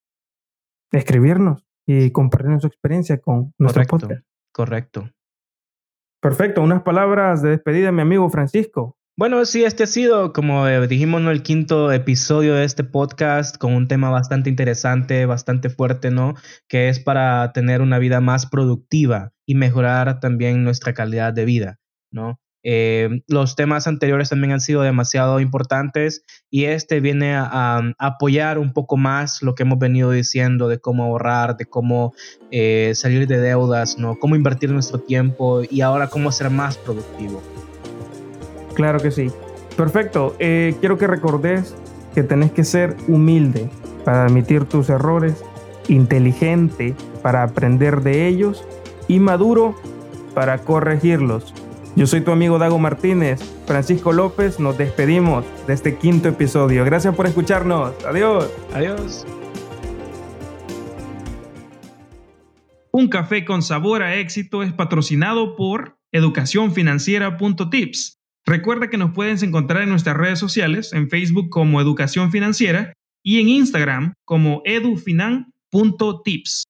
escribirnos 0.93 1.67
y 1.87 2.11
compartir 2.13 2.61
su 2.61 2.67
experiencia 2.67 3.19
con 3.19 3.55
nuestro 3.59 3.83
Correcto, 3.87 4.09
podcast. 4.09 4.27
correcto. 4.53 5.11
Perfecto, 6.21 6.61
unas 6.61 6.83
palabras 6.83 7.41
de 7.41 7.49
despedida, 7.49 7.93
mi 7.93 8.03
amigo 8.03 8.29
Francisco. 8.29 8.98
Bueno, 9.19 9.45
sí, 9.47 9.65
este 9.65 9.83
ha 9.83 9.89
sido, 9.89 10.33
como 10.33 10.69
eh, 10.69 10.87
dijimos, 10.87 11.21
¿no? 11.21 11.33
el 11.33 11.43
quinto 11.43 11.91
episodio 11.91 12.55
de 12.55 12.63
este 12.63 12.85
podcast 12.85 13.57
con 13.57 13.75
un 13.75 13.89
tema 13.89 14.11
bastante 14.11 14.49
interesante, 14.49 15.27
bastante 15.27 15.71
fuerte, 15.71 16.13
¿no? 16.13 16.35
Que 16.69 16.89
es 16.89 17.01
para 17.01 17.53
tener 17.53 17.83
una 17.83 17.99
vida 17.99 18.21
más 18.21 18.47
productiva 18.47 19.33
y 19.45 19.57
mejorar 19.57 20.21
también 20.21 20.63
nuestra 20.63 20.95
calidad 20.95 21.33
de 21.33 21.45
vida, 21.45 21.81
¿no? 22.13 22.39
Eh, 22.63 23.25
los 23.27 23.57
temas 23.57 23.89
anteriores 23.89 24.29
también 24.29 24.53
han 24.53 24.61
sido 24.61 24.83
demasiado 24.83 25.41
importantes 25.41 26.25
y 26.49 26.67
este 26.67 27.01
viene 27.01 27.35
a, 27.35 27.81
apoyar 27.99 28.61
un 28.61 28.73
poco 28.73 28.97
más 28.97 29.43
lo 29.43 29.57
que 29.57 29.65
hemos 29.65 29.81
venido 29.81 30.13
diciendo 30.13 30.69
de 30.69 30.79
cómo 30.79 31.03
ahorrar, 31.03 31.57
de 31.57 31.65
cómo 31.65 32.15
eh, 32.53 32.93
salir 32.95 33.27
de 33.27 33.41
deudas, 33.41 33.99
¿no? 33.99 34.17
Cómo 34.21 34.37
invertir 34.37 34.71
nuestro 34.71 35.01
tiempo 35.01 35.63
y 35.69 35.81
ahora 35.81 36.07
cómo 36.07 36.31
ser 36.31 36.51
más 36.51 36.77
productivo. 36.79 37.43
Claro 38.79 38.99
que 39.01 39.11
sí. 39.11 39.31
Perfecto. 39.77 40.35
Eh, 40.39 40.77
quiero 40.79 40.97
que 40.99 41.09
recordes 41.09 41.75
que 42.15 42.23
tenés 42.23 42.53
que 42.53 42.63
ser 42.63 42.97
humilde 43.09 43.69
para 44.05 44.27
admitir 44.27 44.67
tus 44.67 44.89
errores, 44.89 45.43
inteligente 45.89 46.95
para 47.21 47.43
aprender 47.43 48.03
de 48.03 48.29
ellos 48.29 48.65
y 49.09 49.19
maduro 49.19 49.75
para 50.33 50.59
corregirlos. 50.59 51.53
Yo 51.97 52.07
soy 52.07 52.21
tu 52.21 52.31
amigo 52.31 52.61
Dago 52.61 52.79
Martínez. 52.79 53.41
Francisco 53.67 54.13
López, 54.13 54.61
nos 54.61 54.79
despedimos 54.79 55.45
de 55.67 55.75
este 55.75 55.97
quinto 55.97 56.29
episodio. 56.29 56.85
Gracias 56.85 57.17
por 57.17 57.27
escucharnos. 57.27 57.95
Adiós. 58.05 58.49
Adiós. 58.73 59.27
Un 62.93 63.09
café 63.09 63.45
con 63.45 63.63
sabor 63.63 64.05
a 64.05 64.15
éxito 64.15 64.63
es 64.63 64.73
patrocinado 64.73 65.57
por 65.57 65.99
educacionfinanciera.tips. 66.13 68.18
Recuerda 68.49 68.89
que 68.89 68.97
nos 68.97 69.13
puedes 69.13 69.43
encontrar 69.43 69.83
en 69.83 69.91
nuestras 69.91 70.17
redes 70.17 70.39
sociales, 70.39 70.95
en 70.95 71.11
Facebook 71.11 71.51
como 71.51 71.83
Educación 71.83 72.33
Financiera 72.33 72.95
y 73.23 73.41
en 73.41 73.51
Instagram 73.51 74.15
como 74.25 74.63
edufinan.tips. 74.65 76.65